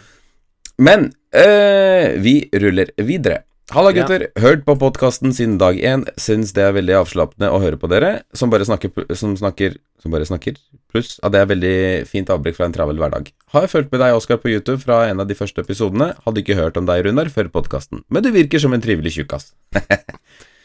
[0.80, 3.44] Men uh, vi ruller videre.
[3.72, 4.04] Halla, Ja.
[4.04, 4.28] gutter.
[4.40, 6.04] Hørt på podkasten siden dag én.
[6.20, 10.12] Syns det er veldig avslappende å høre på dere, som bare snakker, som snakker Som
[10.12, 10.58] bare snakker.
[10.92, 13.30] Pluss at det er veldig fint avbrekk fra en travel hverdag.
[13.54, 16.10] Har fulgt med deg, Oskar, på YouTube fra en av de første episodene.
[16.26, 18.04] Hadde ikke hørt om deg, Runar, før podkasten.
[18.12, 19.54] Men du virker som en trivelig tjukkas.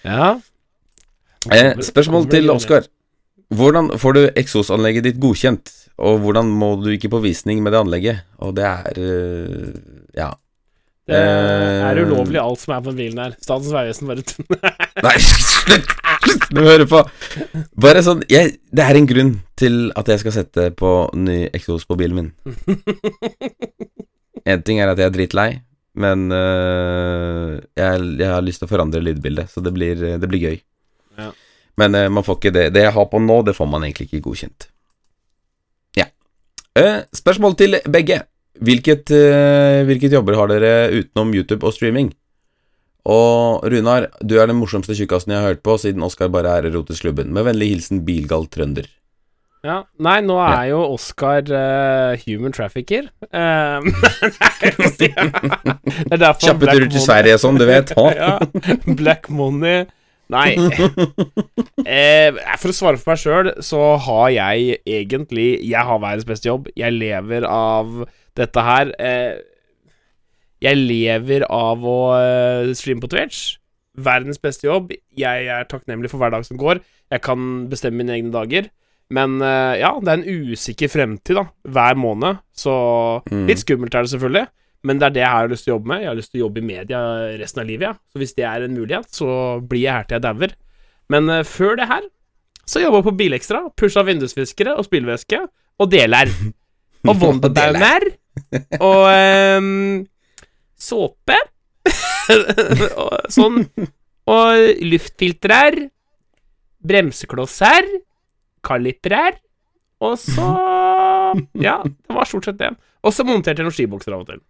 [0.05, 0.41] Ja.
[1.53, 2.87] Eh, spørsmål til Oskar.
[3.55, 7.81] Hvordan får du eksosanlegget ditt godkjent, og hvordan må du ikke på visning med det
[7.81, 8.21] anlegget?
[8.41, 9.81] Og det er eh,
[10.17, 10.33] Ja.
[11.09, 13.37] Det er Eh, ulovlig, alt som er på den bilen her.
[13.41, 14.25] Statens vegvesen bare
[15.07, 15.95] Nei, slutt!
[16.29, 16.51] Slutt!
[16.53, 17.01] med å høre på.
[17.81, 21.87] Bare sånn jeg, Det er en grunn til at jeg skal sette på ny eksos
[21.89, 22.31] på bilen min.
[24.49, 25.49] En ting er at jeg er dritlei,
[25.99, 30.45] men uh, jeg, jeg har lyst til å forandre lydbildet, så det blir, det blir
[30.45, 30.57] gøy.
[31.19, 31.33] Ja.
[31.81, 34.09] Men uh, man får ikke det Det jeg har på nå, det får man egentlig
[34.09, 34.69] ikke godkjent.
[35.99, 36.09] Ja.
[36.79, 38.23] Uh, spørsmål til begge.
[38.65, 42.13] Hvilket, øh, hvilket jobber har dere utenom YouTube og streaming?
[43.09, 46.69] Og Runar, du er den morsomste tjukkasen jeg har hørt på siden Oskar bare er
[46.69, 47.33] erotisk klubben.
[47.33, 48.89] Med vennlig hilsen bilgal trønder.
[49.67, 49.81] Ja.
[49.99, 53.09] Nei, nå er jo Oscar uh, human trafficker.
[53.27, 53.89] Eh,
[55.01, 57.95] det er derfor Kjappe turer til Sverige sånn, du vet.
[58.19, 58.37] Ja,
[58.99, 59.87] Black Money
[60.29, 60.53] Nei.
[61.89, 66.51] eh, for å svare for meg sjøl, så har jeg egentlig Jeg har verdens beste
[66.51, 66.69] jobb.
[66.77, 68.03] Jeg lever av
[68.39, 68.93] dette her.
[69.03, 69.39] Eh,
[70.65, 73.57] jeg lever av å eh, streame på Twitch.
[73.99, 74.93] Verdens beste jobb.
[75.19, 76.81] Jeg er takknemlig for hver dag som går.
[77.15, 78.69] Jeg kan bestemme mine egne dager.
[79.15, 81.47] Men eh, ja, det er en usikker fremtid, da.
[81.67, 82.43] Hver måned.
[82.59, 82.75] Så
[83.31, 83.47] Mm.
[83.49, 84.47] litt skummelt er det selvfølgelig.
[84.87, 86.03] Men det er det jeg har lyst til å jobbe med.
[86.05, 86.99] Jeg har lyst til å jobbe i media
[87.41, 87.89] resten av livet.
[87.89, 87.95] Ja.
[88.13, 89.27] Så hvis det er en mulighet, så
[89.67, 90.55] blir jeg her til jeg dauer.
[91.11, 92.07] Men eh, før det her
[92.69, 93.63] så jobba jeg på Bilekstra.
[93.81, 95.41] Pusha vindusfiskere og spillvæske.
[95.81, 96.29] Og deler.
[97.09, 98.05] Og Wonderbaumer.
[98.81, 99.05] Og
[99.59, 100.07] um,
[100.79, 101.39] såpe.
[103.03, 103.63] og sånn.
[104.29, 105.79] Og luftfilter
[106.85, 107.89] Bremseklosser.
[108.65, 109.39] Kaliprer.
[110.05, 110.49] Og så
[111.59, 112.73] Ja, det var stort sett det.
[113.03, 114.41] Og så monterte jeg noen skibokser av og til.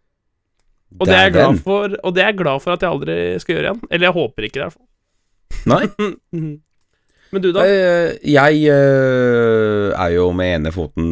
[0.99, 3.17] Og det, er jeg glad for, og det er jeg glad for at jeg aldri
[3.43, 3.83] skal gjøre igjen.
[3.91, 4.89] Eller jeg håper ikke i hvert fall.
[5.69, 5.83] Nei.
[7.29, 7.65] Men du, da?
[7.69, 11.11] Eh, Jeg eh, er jo med ene foten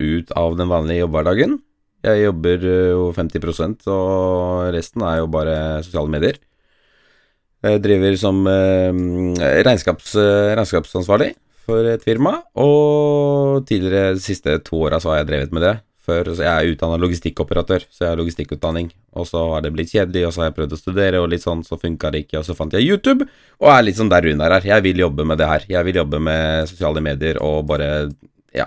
[0.00, 1.58] ut av den vanlige jobbhverdagen.
[2.02, 5.54] Jeg jobber eh, jo 50% og resten er jo bare
[5.86, 6.40] sosiale medier.
[7.62, 8.90] Jeg driver som eh,
[9.62, 11.30] regnskaps, eh, regnskapsansvarlig
[11.62, 15.76] for et firma, og tidligere de siste to åra så har jeg drevet med det.
[16.02, 18.88] Før, så jeg er utdanna logistikkoperatør, så jeg har logistikkutdanning.
[19.14, 21.44] Og så har det blitt kjedelig, og så har jeg prøvd å studere, og litt
[21.44, 22.40] sånn, så funka det ikke.
[22.40, 23.28] Og så fant jeg YouTube,
[23.62, 24.66] og er litt sånn der Runar her.
[24.66, 25.68] Jeg vil jobbe med det her.
[25.70, 27.92] Jeg vil jobbe med sosiale medier og bare,
[28.58, 28.66] ja,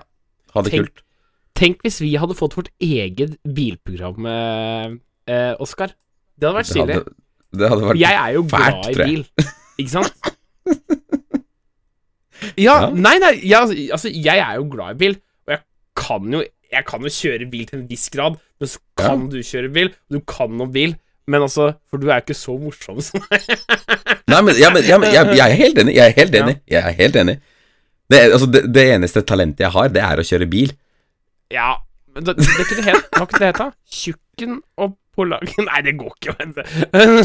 [0.56, 1.04] ha det Tenk- kult.
[1.56, 4.96] Tenk hvis vi hadde fått vårt eget bilprogram, eh,
[5.32, 5.94] eh, Oskar.
[6.36, 6.98] Det hadde vært stilig.
[7.56, 9.22] det hadde vært Jeg er jo fælt, glad i bil,
[9.80, 10.14] ikke sant?
[12.60, 12.90] Ja, Ja.
[12.92, 15.16] nei, nei, jeg, altså, jeg er jo glad i bil,
[15.48, 15.62] og jeg
[15.96, 16.42] kan jo
[16.76, 19.88] Jeg kan jo kjøre bil til en viss grad, men så kan du kjøre bil,
[20.10, 20.96] og du kan noe bil,
[21.32, 23.46] men altså For du er jo ikke så morsom som meg.
[24.34, 25.96] Nei, men, ja, men, ja, men jeg, jeg er helt enig.
[25.96, 26.42] Jeg er helt Ja.
[26.44, 26.56] enig.
[26.68, 27.36] Jeg er helt enig.
[28.12, 30.74] Det, altså, det, det eneste talentet jeg har, det er å kjøre bil.
[31.54, 31.72] Ja,
[32.16, 33.68] men det, det er ikke det het Hva var ikke det het, da?
[33.92, 36.66] Tjukken og polakken Nei, det går ikke å hende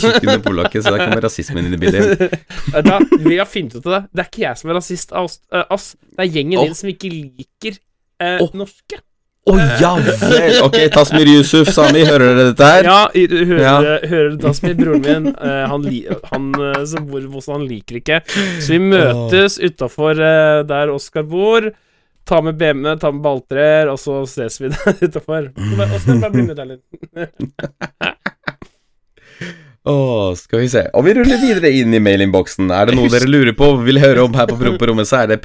[0.02, 2.40] Tjukken og polakken, så der kommer rasismen inn i bildet.
[2.74, 4.02] Hva, vi har funnet ut av det.
[4.12, 5.38] Det er ikke jeg som er rasist av oss.
[5.54, 5.87] eh.
[6.16, 6.66] Det er gjengen oh.
[6.68, 7.78] din som ikke liker
[8.20, 8.52] eh, oh.
[8.61, 9.00] norske.
[9.48, 10.59] Å ja vel!
[10.66, 12.87] Ok, Tasmir Yusuf, Sami, hører dere dette her?
[12.87, 13.76] Ja, hører, Ja.
[14.11, 15.87] hører du Tasmir, broren min, eh, han,
[16.30, 16.50] han
[16.87, 18.20] som bor hos han liker ikke.
[18.61, 21.70] Så vi møtes utafor uh, der Oskar bor.
[22.30, 25.48] Ta med BMW, ta med balltrær, og så ses vi der utafor.
[25.50, 26.84] Oskar, bare bli med der litt.
[29.90, 30.82] Åh, skal vi se.
[30.94, 32.68] Og vi ruller videre inn i mailinnboksen.
[32.70, 35.40] Er det noe dere lurer på, vil høre om her på Promperommet, så er det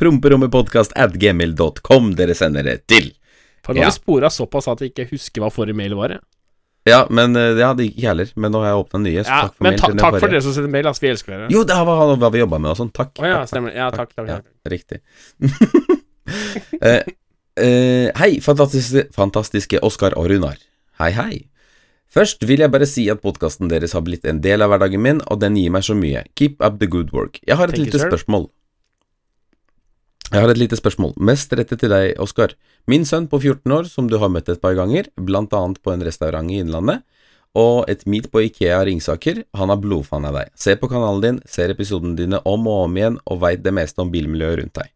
[1.23, 3.13] gmail.com dere sender det til.
[3.65, 3.89] For nå har Ja.
[3.89, 6.19] vi spora såpass at jeg ikke husker hva forrige mail var.
[6.85, 8.31] Ja, men eh, ja, det gikk ikke heller.
[8.35, 10.41] Men nå har jeg åpna nye, så ja takk for men ta, takk for dere
[10.45, 11.01] som sender mail, altså.
[11.01, 11.47] Vi elsker dere.
[11.49, 12.91] Jo, det var hva vi jobba med og sånn.
[12.93, 13.15] Takk.
[13.17, 13.63] Å ja, takk,
[13.95, 14.11] takk.
[14.13, 14.45] takk, takk.
[14.69, 15.01] riktig.
[16.85, 17.03] Eh,
[17.59, 20.57] eh, hei, fantastiske, fantastiske Oskar og Runar.
[20.99, 21.35] Hei, hei.
[22.15, 25.21] Først vil jeg bare si at podkasten deres har blitt en del av hverdagen min,
[25.31, 26.23] og den gir meg så mye.
[26.39, 27.41] Keep up the good work.
[27.47, 28.47] Jeg har et Thank lite you, spørsmål.
[30.31, 32.55] Jeg har et lite spørsmål, mest rettet til deg, Oskar.
[32.89, 35.93] Min sønn på 14 år, som du har møtt et par ganger, blant annet på
[35.93, 37.03] en restaurant i Innlandet,
[37.55, 40.51] og et meet på Ikea Ringsaker, han er blodfan av deg.
[40.59, 44.01] Ser på kanalen din, ser episodene dine om og om igjen, og veit det meste
[44.03, 44.94] om bilmiljøet rundt deg.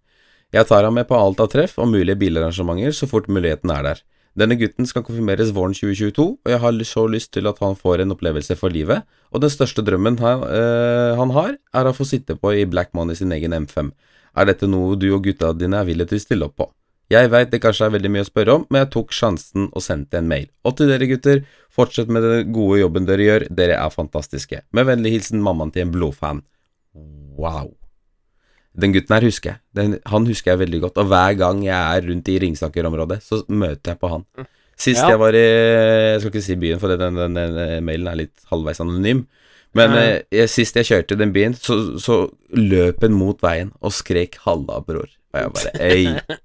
[0.49, 3.83] Jeg tar ham med på alt av treff og mulige bilarrangementer så fort muligheten er
[3.85, 3.99] der.
[4.39, 8.01] Denne gutten skal konfirmeres våren 2022, og jeg har så lyst til at han får
[8.03, 12.07] en opplevelse for livet, og den største drømmen han, øh, han har, er å få
[12.07, 13.91] sitte på i Black Money sin egen M5.
[14.37, 16.69] Er dette noe du og gutta dine er villige til å stille opp på?
[17.09, 19.81] Jeg veit det kanskje er veldig mye å spørre om, men jeg tok sjansen og
[19.81, 20.45] sendte en mail.
[20.61, 21.41] Og til dere gutter,
[21.73, 24.61] fortsett med den gode jobben dere gjør, dere er fantastiske.
[24.77, 26.45] Med vennlig hilsen mammaen til en blodfan.
[26.93, 27.78] Wow.
[28.77, 29.59] Den gutten her husker jeg.
[29.75, 30.97] Den, han husker jeg veldig godt.
[31.01, 34.25] Og hver gang jeg er rundt i Ringsaker-området, så møter jeg på han.
[34.79, 35.09] Sist Ja.
[35.09, 38.45] jeg var i Jeg skal ikke si byen, for den, den, den, mailen er litt
[38.51, 39.25] halvveis anonym.
[39.75, 39.97] Men Ja.
[40.01, 44.37] eh, jeg, sist jeg kjørte den byen, så, så løp han mot veien og skrek
[44.45, 45.11] 'halla, bror'.
[45.33, 46.37] Og jeg bare Ei,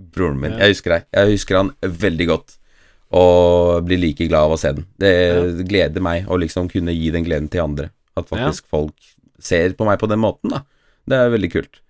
[0.00, 0.52] broren min.
[0.52, 0.58] Ja.
[0.64, 1.04] Jeg husker deg.
[1.12, 2.56] Jeg husker han veldig godt.
[3.16, 4.86] Og blir like glad av å se den.
[4.98, 7.90] Det gleder meg å liksom kunne gi den gleden til andre.
[8.16, 8.94] At faktisk folk
[9.38, 10.62] ser på meg på den måten, da.
[11.06, 11.80] Det er veldig kult.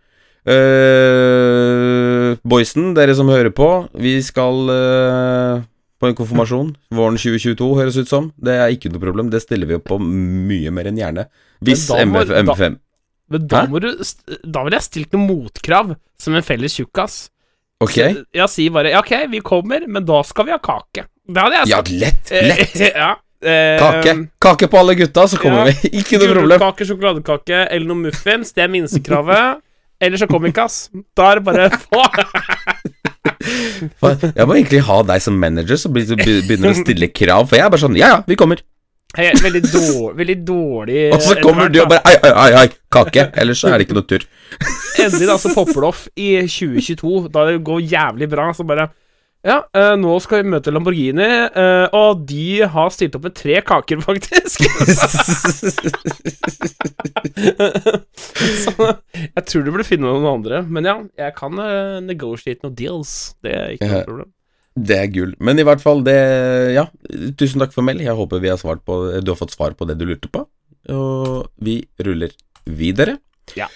[0.47, 3.67] Uh, boysen, dere som hører på,
[3.99, 5.65] vi skal uh,
[6.01, 8.31] på en konfirmasjon våren 2022, høres ut som.
[8.37, 9.31] Det er ikke noe problem.
[9.33, 11.27] Det stiller vi opp på mye mer enn gjerne.
[11.65, 12.77] Hvis Men da må- MF, MF5
[13.35, 13.89] Men da, må du,
[14.45, 17.17] da ville jeg stilt noen motkrav som en felles tjukkas.
[17.83, 17.97] Ok?
[17.99, 21.09] Jeg sier bare ok, vi kommer, men da skal vi ha kake.
[21.27, 22.31] Det hadde jeg Ja, lett!
[22.31, 22.77] Lett!
[22.95, 23.15] Ja.
[23.43, 24.15] Eh, Kake.
[24.41, 25.73] Kake på alle gutta, så kommer ja.
[25.83, 25.91] vi.
[26.01, 26.61] Ikke noe problem.
[26.63, 28.53] Kake, sjokoladekake eller noe muffins.
[28.57, 29.63] Det er minstekravet.
[30.01, 30.91] Eller så kommer ikke, ass.
[31.17, 32.03] Da er det bare få.
[34.37, 37.49] Jeg må egentlig ha deg som manager, så blir- så begynner å stille krav.
[37.49, 38.61] For jeg er bare sånn Ja, ja, vi kommer.
[39.17, 42.69] Er veldig, dårlig, veldig dårlig Og så kommer du og bare Ai, ai, ai, ai,
[42.93, 43.31] kake.
[43.41, 44.27] Ellers så er det ikke noe tur.
[45.01, 48.51] Endelig da så popper det off i 2022, da det går jævlig bra.
[48.53, 48.91] Så bare
[49.47, 53.61] Ja, uh, nå skal vi møte Lamborghini, uh, og de har stilt opp med tre
[53.63, 54.65] kaker, faktisk.
[58.65, 60.65] så jeg tror du burde finne noen andre.
[60.67, 63.15] Men ja, jeg kan uh, negotiate noen deals.
[63.47, 64.33] Det er ikke noe problem.
[64.77, 65.33] Det er gull.
[65.41, 66.19] Men i hvert fall, det
[66.75, 66.85] Ja,
[67.39, 68.03] tusen takk for meld.
[68.05, 70.43] Jeg håper vi har svart på du har fått svar på det du lurte på.
[70.93, 72.35] Og vi ruller
[72.67, 73.17] videre.
[73.57, 73.71] Ja.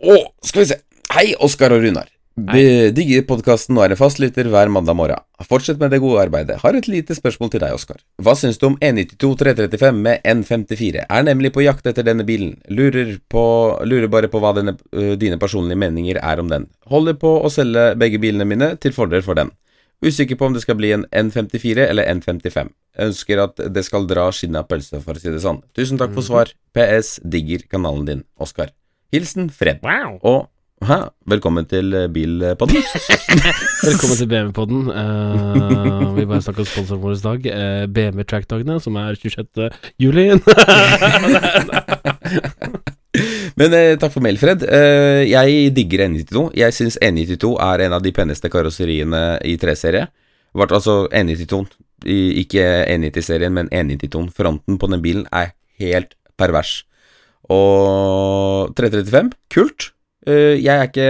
[0.00, 0.80] Og skal vi se.
[1.12, 2.08] Hei, Oskar og Runar.
[2.42, 5.22] Digger podkasten og er en fastlytter hver mandag morgen.
[5.46, 6.58] Fortsett med det gode arbeidet.
[6.62, 8.00] Har et lite spørsmål til deg, Oskar.
[8.22, 11.04] Hva syns du om E E92 335 med N54?
[11.06, 12.56] Er nemlig på jakt etter denne bilen.
[12.72, 13.44] Lurer, på,
[13.86, 16.68] lurer bare på hva denne, ø, dine personlige meninger er om den.
[16.90, 19.52] Holder på å selge begge bilene mine til fordel for den.
[20.02, 22.72] Usikker på om det skal bli en N54 eller N55.
[23.06, 25.62] Ønsker at det skal dra skinnet av pølse, for å si det sånn.
[25.78, 26.50] Tusen takk for svar.
[26.74, 28.74] PS digger kanalen din, Oskar.
[29.12, 29.82] Hilsen Fred.
[29.84, 30.16] Wow.
[30.24, 30.48] Og
[30.86, 30.98] hæ,
[31.30, 32.76] velkommen til eh, Bilpodden.
[33.88, 34.80] Velkommen til BMW-podden.
[34.90, 37.40] Uh, vi bare snakker om sponsoren vår i dag.
[37.50, 39.70] Uh, BMW Track-dagene, som er 26.
[39.98, 40.30] juli.
[43.60, 44.64] Men eh, takk for mail, Fred.
[44.64, 46.48] Eh, jeg digger N92.
[46.56, 50.06] Jeg syns N92 er en av de peneste karosseriene i 3-serie.
[50.56, 51.64] Vart altså N92,
[52.42, 54.26] ikke N90-serien, men N92.
[54.36, 56.82] Fronten på den bilen er helt pervers.
[57.52, 59.92] Og 335, kult.
[60.26, 61.08] Eh, jeg er ikke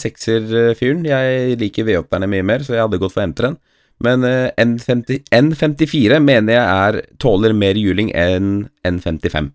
[0.00, 1.04] sekser-fyren.
[1.06, 3.58] Jeg liker V8-erne mye mer, så jeg hadde gått for M3-en.
[4.04, 9.52] Men eh, N50, N54 mener jeg er tåler mer juling enn N55.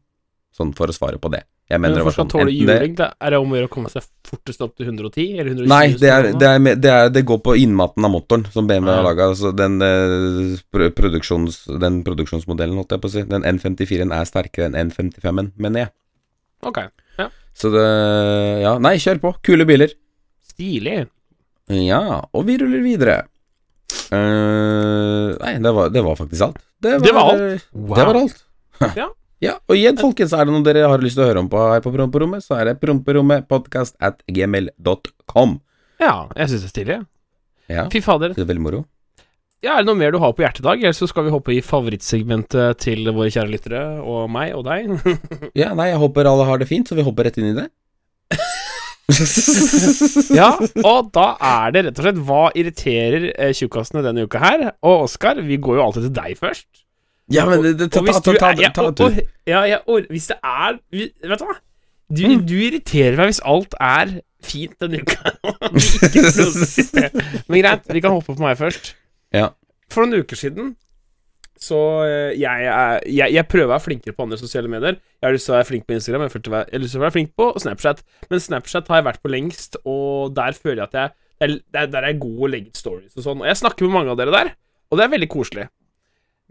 [0.54, 1.44] Sånn for å svare på det.
[1.72, 2.34] Jeg Men mener men hvorfor skal sånn.
[2.44, 2.96] tåle juling?
[3.00, 5.30] Det er det om å gjøre å komme seg fortest opp til 110?
[5.40, 5.70] Eller 120?
[5.72, 9.08] Nei, det, er, det, er, det, det går på innmaten av motoren som BMW har
[9.08, 9.30] laga.
[9.32, 13.24] Altså den, eh, produksjons, den produksjonsmodellen, holdt jeg på å si.
[13.32, 15.94] Den N54-en er sterkere enn N55-en, mener jeg.
[16.68, 16.92] Ok, ja.
[17.58, 17.84] Så det
[18.64, 19.34] Ja, nei, kjør på.
[19.46, 19.94] Kule biler.
[20.54, 21.04] Stilig.
[21.74, 22.02] Ja,
[22.34, 23.22] og vi ruller videre.
[24.14, 26.62] Uh, nei, det var, det var faktisk alt.
[26.84, 27.68] Det var, Det var alt?
[27.74, 27.96] Wow.
[27.98, 28.44] Det var alt.
[29.00, 29.10] Ja.
[29.44, 31.60] Ja, og igjen, folkens, er det noe dere har lyst til å høre om på
[31.68, 35.58] her på Promperommet, så er det promperommetpodkast at gmail.com.
[36.00, 36.98] Ja, jeg syns det er stilig.
[37.72, 38.32] Ja, Fy fader.
[38.38, 38.80] det er veldig moro.
[39.64, 40.82] Ja, er det noe mer du har på hjertet i dag?
[40.84, 44.90] Eller så skal vi hoppe i favorittsegmentet til våre kjære lyttere, og meg og deg.
[45.62, 47.70] Ja, nei, jeg håper alle har det fint, så vi hopper rett inn i det.
[50.40, 50.50] ja,
[50.88, 54.64] og da er det rett og slett Hva irriterer eh, tjukkasene denne uka her?
[54.84, 56.68] Og Oskar, vi går jo alltid til deg først.
[57.32, 59.80] Ja, men det, det, ta, ta, ta, ta, er- ja, ta, og- Ja, ja,
[60.12, 61.58] hvis det er Vet du hva?
[62.14, 62.42] Du, Mm.
[62.46, 64.12] du irriterer meg hvis alt er
[64.44, 65.32] fint denne uka.
[67.48, 68.92] Men greit, vi kan hoppe på meg først.
[69.34, 69.50] Ja.
[69.92, 70.74] For noen uker siden
[71.64, 74.98] så eh, jeg, er, jeg, jeg prøver å være flinkere på andre sosiale medier.
[75.22, 76.34] Jeg har lyst til å være flink på Instagram, jeg
[76.74, 78.02] har lyst til å være- flink på Snapchat.
[78.30, 82.02] Men Snapchat har jeg vært på lengst, og der føler jeg at jeg der, der,
[82.04, 83.42] er jeg god å legge ut stories og sånn.
[83.44, 84.52] Og jeg snakker med mange av dere der,
[84.92, 85.66] og det er veldig koselig.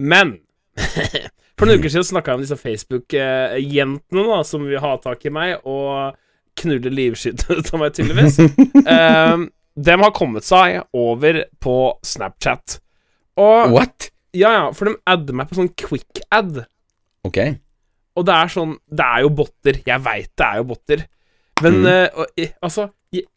[0.01, 0.35] Men
[1.59, 5.33] For noen uker siden snakka jeg om disse Facebook-jentene da som vil ha tak i
[5.33, 6.17] meg og
[6.59, 8.39] knulle livskittet ut av meg, tydeligvis.
[8.87, 9.45] um,
[9.77, 12.79] de har kommet seg over på Snapchat.
[13.41, 14.11] Og What?
[14.37, 16.65] Ja, ja, for de adder meg på sånn quick ad.
[17.25, 17.39] Ok.
[18.17, 19.79] Og det er sånn Det er jo botter.
[19.87, 21.07] Jeg veit det er jo botter.
[21.63, 21.87] Men Mm.
[21.87, 22.27] uh, og,
[22.63, 22.89] altså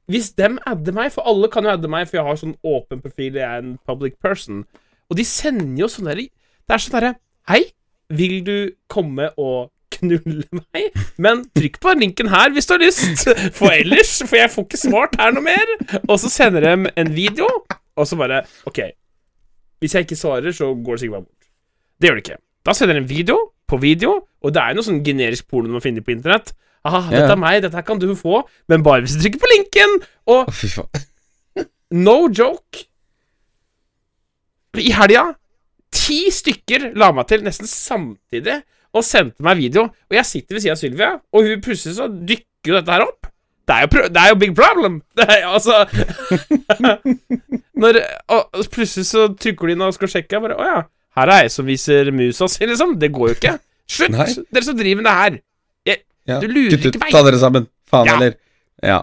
[0.07, 3.01] Hvis dem adder meg, for alle kan jo adde meg, for jeg har sånn åpen
[3.03, 4.63] profil, jeg er en public person,
[5.09, 7.15] og de sender jo sånn derre Det er sånn derre
[7.49, 7.61] Hei,
[8.09, 9.69] vil du komme og
[10.11, 10.99] knulle meg?
[11.21, 13.25] Men trykk på linken her hvis du har lyst,
[13.57, 15.73] for ellers For jeg får ikke svart her noe mer.
[16.05, 17.47] Og så sender de en video,
[17.95, 18.81] og så bare OK.
[19.83, 21.49] Hvis jeg ikke svarer, så går det sikkert bare bort.
[21.99, 22.39] Det gjør det ikke.
[22.65, 23.37] Da sender de en video
[23.69, 26.53] på video, og det er jo noe sånn generisk porno man finner på internett.
[26.85, 29.51] Aha, dette er meg, dette her kan du få, men bare hvis du trykker på
[29.55, 29.95] linken.
[30.29, 30.49] Og
[31.95, 32.85] no joke
[34.81, 35.29] I helga
[35.95, 38.57] Ti stykker la meg til nesten samtidig
[38.95, 39.87] og sendte meg video.
[40.09, 43.03] Og jeg sitter ved siden av Sylvia, og hun plutselig så dykker jo dette her
[43.05, 43.27] opp.
[43.65, 44.99] Det er jo, det er jo big problem!
[45.17, 45.79] Det er, altså
[47.81, 47.97] Når
[48.29, 50.39] og, og Plutselig så trykker de inn og skal sjekke.
[50.43, 50.77] Bare, å ja,
[51.19, 52.95] her er jeg som viser musa si, liksom.
[53.01, 53.55] Det går jo ikke.
[53.89, 54.13] Slutt!
[54.15, 54.27] Nei.
[54.53, 55.39] Dere som driver med det her.
[55.91, 56.39] Jeg, Ja.
[56.41, 57.11] Du lurer Kutt ut, ikke meg.
[57.13, 57.67] ta dere sammen.
[57.89, 58.15] Faen Ja.
[58.15, 58.37] heller.
[58.81, 59.01] Ja.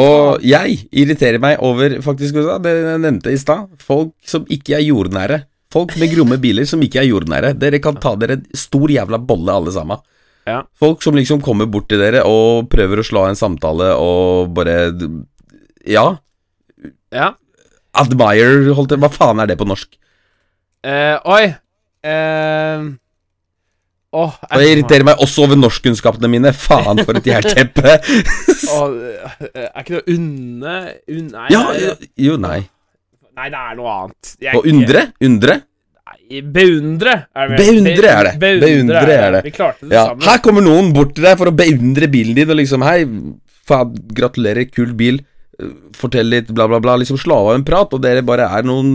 [0.00, 4.84] Og jeg irriterer meg over, faktisk, det jeg nevnte i stad, folk som ikke er
[4.86, 5.40] jordnære.
[5.70, 7.52] Folk med gromme biler som ikke er jordnære.
[7.58, 10.00] Dere kan ta dere en stor jævla bolle, alle sammen.
[10.48, 10.62] Ja.
[10.80, 14.88] Folk som liksom kommer bort til dere og prøver å slå en samtale og bare
[15.86, 16.06] Ja.
[17.14, 17.34] Ja.
[17.94, 19.94] Admire, holdt jeg Hva faen er det på norsk?
[20.86, 21.54] Eh, oi.
[22.02, 22.90] Eh,
[24.10, 26.50] Åh, Og jeg irriterer meg også over norskkunnskapene mine.
[26.56, 27.92] Faen, for et jernteppe.
[28.74, 28.96] Åh,
[29.54, 30.72] eh, er ikke det å unne
[31.06, 32.64] unne Nei, ja, jo, nei.
[33.36, 34.36] Nei, det er noe annet.
[34.40, 35.02] Jeg, Og undre?
[35.20, 35.56] Undre?
[36.10, 37.58] Nei, Beundre er det.
[37.60, 38.32] Beundre er det.
[38.40, 39.42] Beundre, Beundre er det.
[39.44, 40.22] Vi klarte det Ja, sammen.
[40.26, 43.04] her kommer noen bort til deg for å beundre bilen din og liksom Hei,
[43.66, 45.20] faen, gratulerer, kul bil.
[45.60, 46.96] eh, Fortell litt, bla, bla, bla.
[46.96, 48.90] Liksom slå av en prat, og dere bare er noen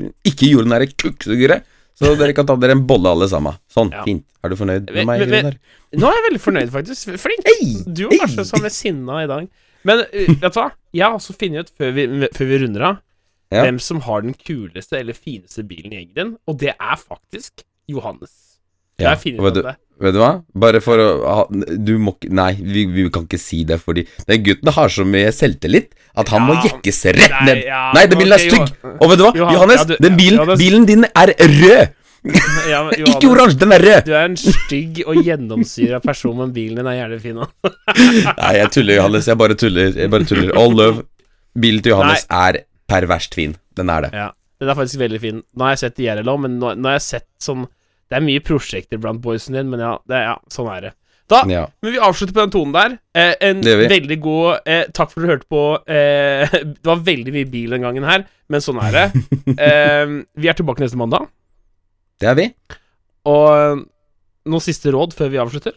[0.00, 1.62] eh, ikke jordnære kukksugere.
[1.94, 3.54] Så dere kan ta dere en bolle, alle sammen.
[3.70, 4.02] Sånn, Ja.
[4.02, 4.24] fint.
[4.42, 5.58] Er du fornøyd med meg, men- men-
[5.94, 7.18] Nå er jeg veldig fornøyd, faktisk.
[7.20, 7.44] Flink.
[7.46, 7.84] Hei!
[7.86, 9.46] Du er kanskje sånn med sinna i dag.
[9.84, 10.04] Men uh,
[10.40, 10.72] vet du hva?
[10.94, 12.96] Jeg har også funnet ut, før vi, før vi runder av,
[13.52, 13.62] Ja.
[13.66, 18.30] hvem som har den kuleste eller fineste bilen i gjengen og det er faktisk Johannes.
[18.98, 19.76] Det Ja, og ut du- det.
[20.02, 20.42] Vet du hva?
[20.58, 21.42] Bare for å ha
[21.78, 25.04] Du må ikke Nei, vi, vi kan ikke si det, fordi den gutten har så
[25.06, 27.60] mye selvtillit at han må Ja, jekkes rett nei, ned.
[27.68, 28.72] ja, nei, den bilen er stygg!
[29.00, 29.32] Og vet du hva?
[29.36, 31.92] Johan- Johannes, du- den bilen, Johannes- bilen din er rød!
[32.70, 34.04] Ja, men Ikke oransje, den er rød!
[34.06, 37.50] Du er en stygg og gjennomsyra person, men bilen din er gjerne fin òg.
[38.42, 39.26] Nei, jeg tuller, Johannes.
[39.26, 39.92] Jeg bare tuller.
[39.98, 40.52] Jeg bare tuller.
[40.58, 41.02] All love.
[41.58, 42.60] Bilen til Johannes er
[42.92, 43.56] perverst fin.
[43.78, 44.10] Den er det.
[44.16, 44.30] Ja,
[44.60, 45.42] den er faktisk veldig fin.
[45.56, 47.66] Nå har jeg sett IRL òg, men nå, nå har jeg sett sånn
[48.12, 50.90] Det er mye prosjekter blant boysen din, men ja, det, ja sånn er det.
[51.32, 51.62] Da, Ja.
[51.80, 52.96] Men vi avslutter på den tonen der.
[53.16, 55.62] Eh, en veldig god eh, Takk for at du hørte på.
[55.88, 59.06] Eh, det var veldig mye bil den gangen her, men sånn er det.
[59.52, 61.28] Eh, vi er tilbake neste mandag.
[62.20, 62.46] Det er vi.
[63.28, 63.82] Og
[64.48, 65.74] noen siste råd før vi avslutter?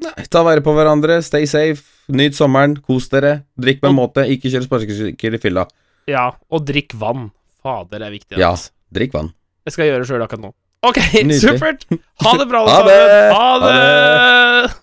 [0.00, 1.20] Nei, ta vare på hverandre.
[1.24, 1.84] Stay safe.
[2.10, 2.78] Nyt sommeren.
[2.86, 3.42] Kos dere.
[3.60, 4.24] Drikk med måte.
[4.32, 5.66] Ikke kjør sparkesykkel i fylla.
[6.10, 7.28] Ja, og drikk vann.
[7.62, 8.38] Fader, det er viktig.
[8.40, 8.52] Ja,
[8.94, 9.32] drikk vann.
[9.64, 10.52] Det skal jeg gjøre sjøl akkurat nå.
[10.88, 11.40] Ok, Nydelig.
[11.42, 11.82] supert.
[12.24, 12.94] Ha det bra, alle Ha det.
[12.96, 13.10] sammen.
[13.10, 13.32] det.
[13.36, 14.76] Ha det.